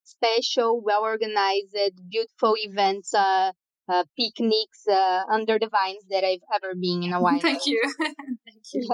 [0.04, 1.76] special, well organized,
[2.10, 3.52] beautiful events, uh,
[3.88, 7.40] uh, picnics uh, under the vines that I've ever been in a while.
[7.42, 7.82] Thank you.
[8.00, 8.88] Thank you.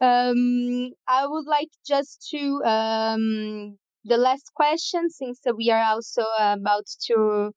[0.00, 6.86] Um, I would like just to um, the last question, since we are also about
[7.06, 7.52] to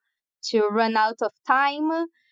[0.50, 1.90] to run out of time.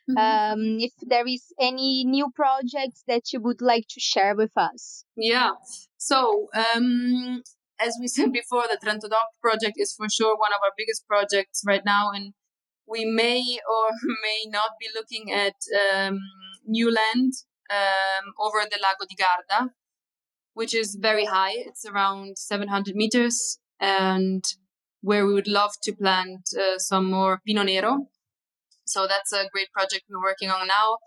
[0.08, 0.18] Mm-hmm.
[0.18, 5.04] Um, if there is any new projects that you would like to share with us.
[5.18, 5.54] Yeah.
[5.98, 7.42] So um,
[7.80, 11.08] as we said before, the Trento DOC project is for sure one of our biggest
[11.08, 12.34] projects right now, and
[12.88, 13.90] we may or
[14.24, 16.20] may not be looking at um,
[16.66, 17.34] new land
[17.70, 19.74] um, over the Lago di Garda,
[20.56, 21.54] which is very high.
[21.56, 24.44] It's around 700 meters, and
[25.02, 28.08] where we would love to plant uh, some more Pinot Nero.
[28.88, 30.98] So that's a great project we're working on now.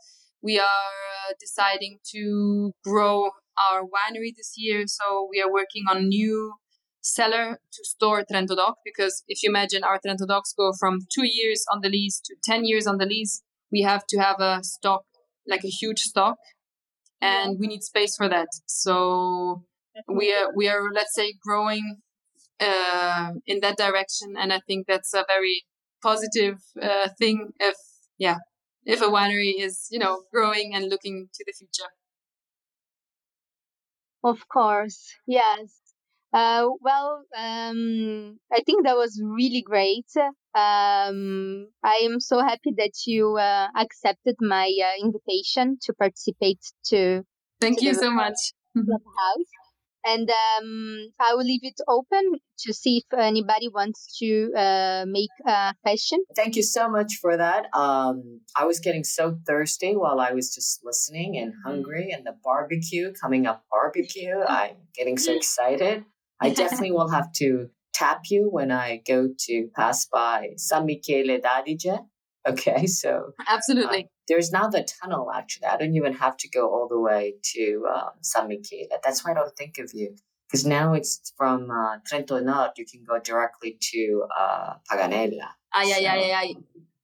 [0.41, 3.31] We are uh, deciding to grow
[3.67, 4.85] our winery this year.
[4.87, 6.55] So we are working on new
[7.01, 11.27] cellar to store Trento DOC because if you imagine our Trento DOCs go from two
[11.27, 13.43] years on the lease to 10 years on the lease,
[13.73, 15.03] we have to have a stock,
[15.47, 16.37] like a huge stock,
[17.21, 18.49] and we need space for that.
[18.67, 19.65] So
[20.07, 21.99] we are, we are, let's say, growing
[22.61, 24.35] uh, in that direction.
[24.39, 25.65] And I think that's a very
[26.03, 27.77] positive uh, thing if,
[28.19, 28.39] yeah,
[28.85, 31.91] if a winery is, you know, growing and looking to the future.
[34.23, 35.88] Of course, yes.
[36.33, 40.07] Uh, well, um, I think that was really great.
[40.55, 47.23] Um, I am so happy that you uh, accepted my uh, invitation to participate to.
[47.61, 48.37] Thank to you so much.
[48.75, 49.47] Clubhouse.
[50.07, 55.31] And um, I will leave it open to see if anybody wants to uh, make
[55.47, 56.21] a question.
[56.37, 57.67] Thank you so much for that.
[57.75, 61.69] Um, I was getting so thirsty while I was just listening and mm-hmm.
[61.69, 64.39] hungry, and the barbecue coming up barbecue.
[64.49, 66.05] I'm getting so excited.
[66.41, 71.39] I definitely will have to tap you when I go to pass by San Michele
[71.41, 71.99] d'Adige.
[72.49, 74.05] Okay, so absolutely.
[74.05, 75.31] Uh, there's now the tunnel.
[75.35, 78.87] Actually, I don't even have to go all the way to um, San Michele.
[79.03, 80.15] That's why I don't think of you.
[80.49, 82.71] because now it's from uh, Trento Nord.
[82.77, 85.49] You can go directly to uh, Paganella.
[85.75, 86.55] Ah, yeah, yeah, yeah, yeah.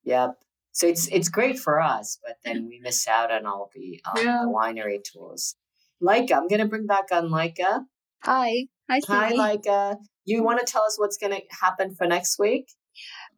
[0.04, 0.30] Yep.
[0.72, 4.24] So it's it's great for us, but then we miss out on all the, um,
[4.24, 4.40] Yeah.
[4.42, 5.56] the winery tours.
[6.02, 7.84] Leica, I'm gonna bring back on Leica.
[8.24, 8.66] Hi.
[8.90, 10.00] Hi, Hi, Phoebe.
[10.26, 12.66] You want to tell us what's gonna happen for next week?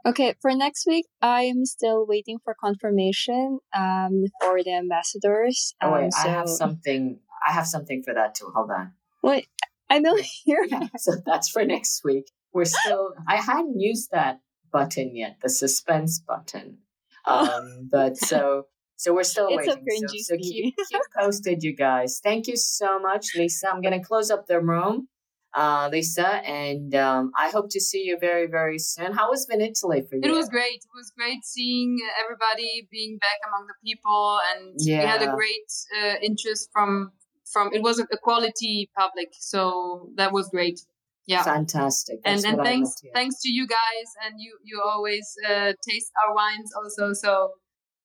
[0.05, 5.75] Okay, for next week, I am still waiting for confirmation um, for the ambassadors.
[5.83, 7.21] Oh wait, Um, I have something.
[7.47, 8.51] I have something for that too.
[8.55, 8.93] Hold on.
[9.23, 9.49] Wait,
[9.91, 10.65] I don't hear.
[10.69, 12.31] Yeah, so that's for next week.
[12.53, 13.15] We're still.
[13.29, 14.41] I hadn't used that
[14.73, 16.79] button yet, the suspense button.
[17.29, 18.67] Um, but so
[18.97, 19.85] so we're still It's waiting.
[20.07, 22.21] so, so keep, keep posted, you guys.
[22.23, 23.69] Thank you so much, Lisa.
[23.69, 25.09] I'm gonna close up the room,
[25.57, 29.13] uh, Lisa, and um, I hope to see you very very soon.
[29.13, 30.23] How was Italy for you?
[30.23, 30.81] It was great.
[30.89, 35.71] It was great seeing everybody being back among the people, and we had a great
[35.99, 37.13] uh, interest from
[37.53, 37.73] from.
[37.73, 40.81] It was a quality public, so that was great.
[41.29, 41.43] Yeah.
[41.43, 42.21] fantastic.
[42.25, 43.13] and That's and I thanks love to hear.
[43.13, 47.51] thanks to you guys and you you always uh, taste our wines also so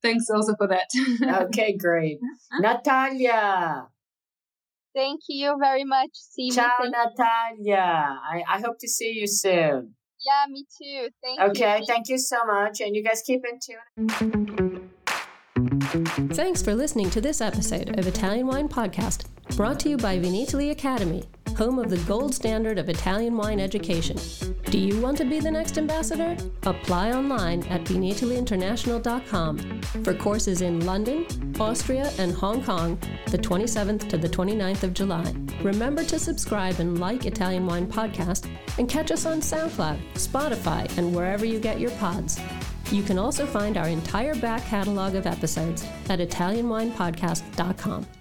[0.01, 0.89] thanks also for that
[1.45, 2.17] Okay, great.
[2.59, 3.87] Natalia.
[4.93, 6.55] Thank you very much, Stevie.
[6.55, 7.77] Ciao, Thank- Natalia.
[8.31, 9.95] I, I hope to see you soon.
[10.23, 11.09] Yeah, me too.
[11.23, 11.45] Thank you.
[11.65, 12.79] Okay, thank you so much.
[12.81, 14.89] And you guys keep in tune.
[16.33, 19.25] Thanks for listening to this episode of Italian Wine Podcast,
[19.55, 21.23] brought to you by Vinitaly Academy,
[21.57, 24.17] home of the gold standard of Italian wine education.
[24.65, 26.37] Do you want to be the next ambassador?
[26.63, 31.25] Apply online at vinitalyinternational.com for courses in London,
[31.59, 32.97] Austria, and Hong Kong,
[33.27, 35.33] the 27th to the 29th of July.
[35.61, 41.15] Remember to subscribe and like Italian Wine Podcast and catch us on SoundCloud, Spotify, and
[41.15, 42.39] wherever you get your pods.
[42.91, 48.20] You can also find our entire back catalog of episodes at ItalianWinePodcast.com.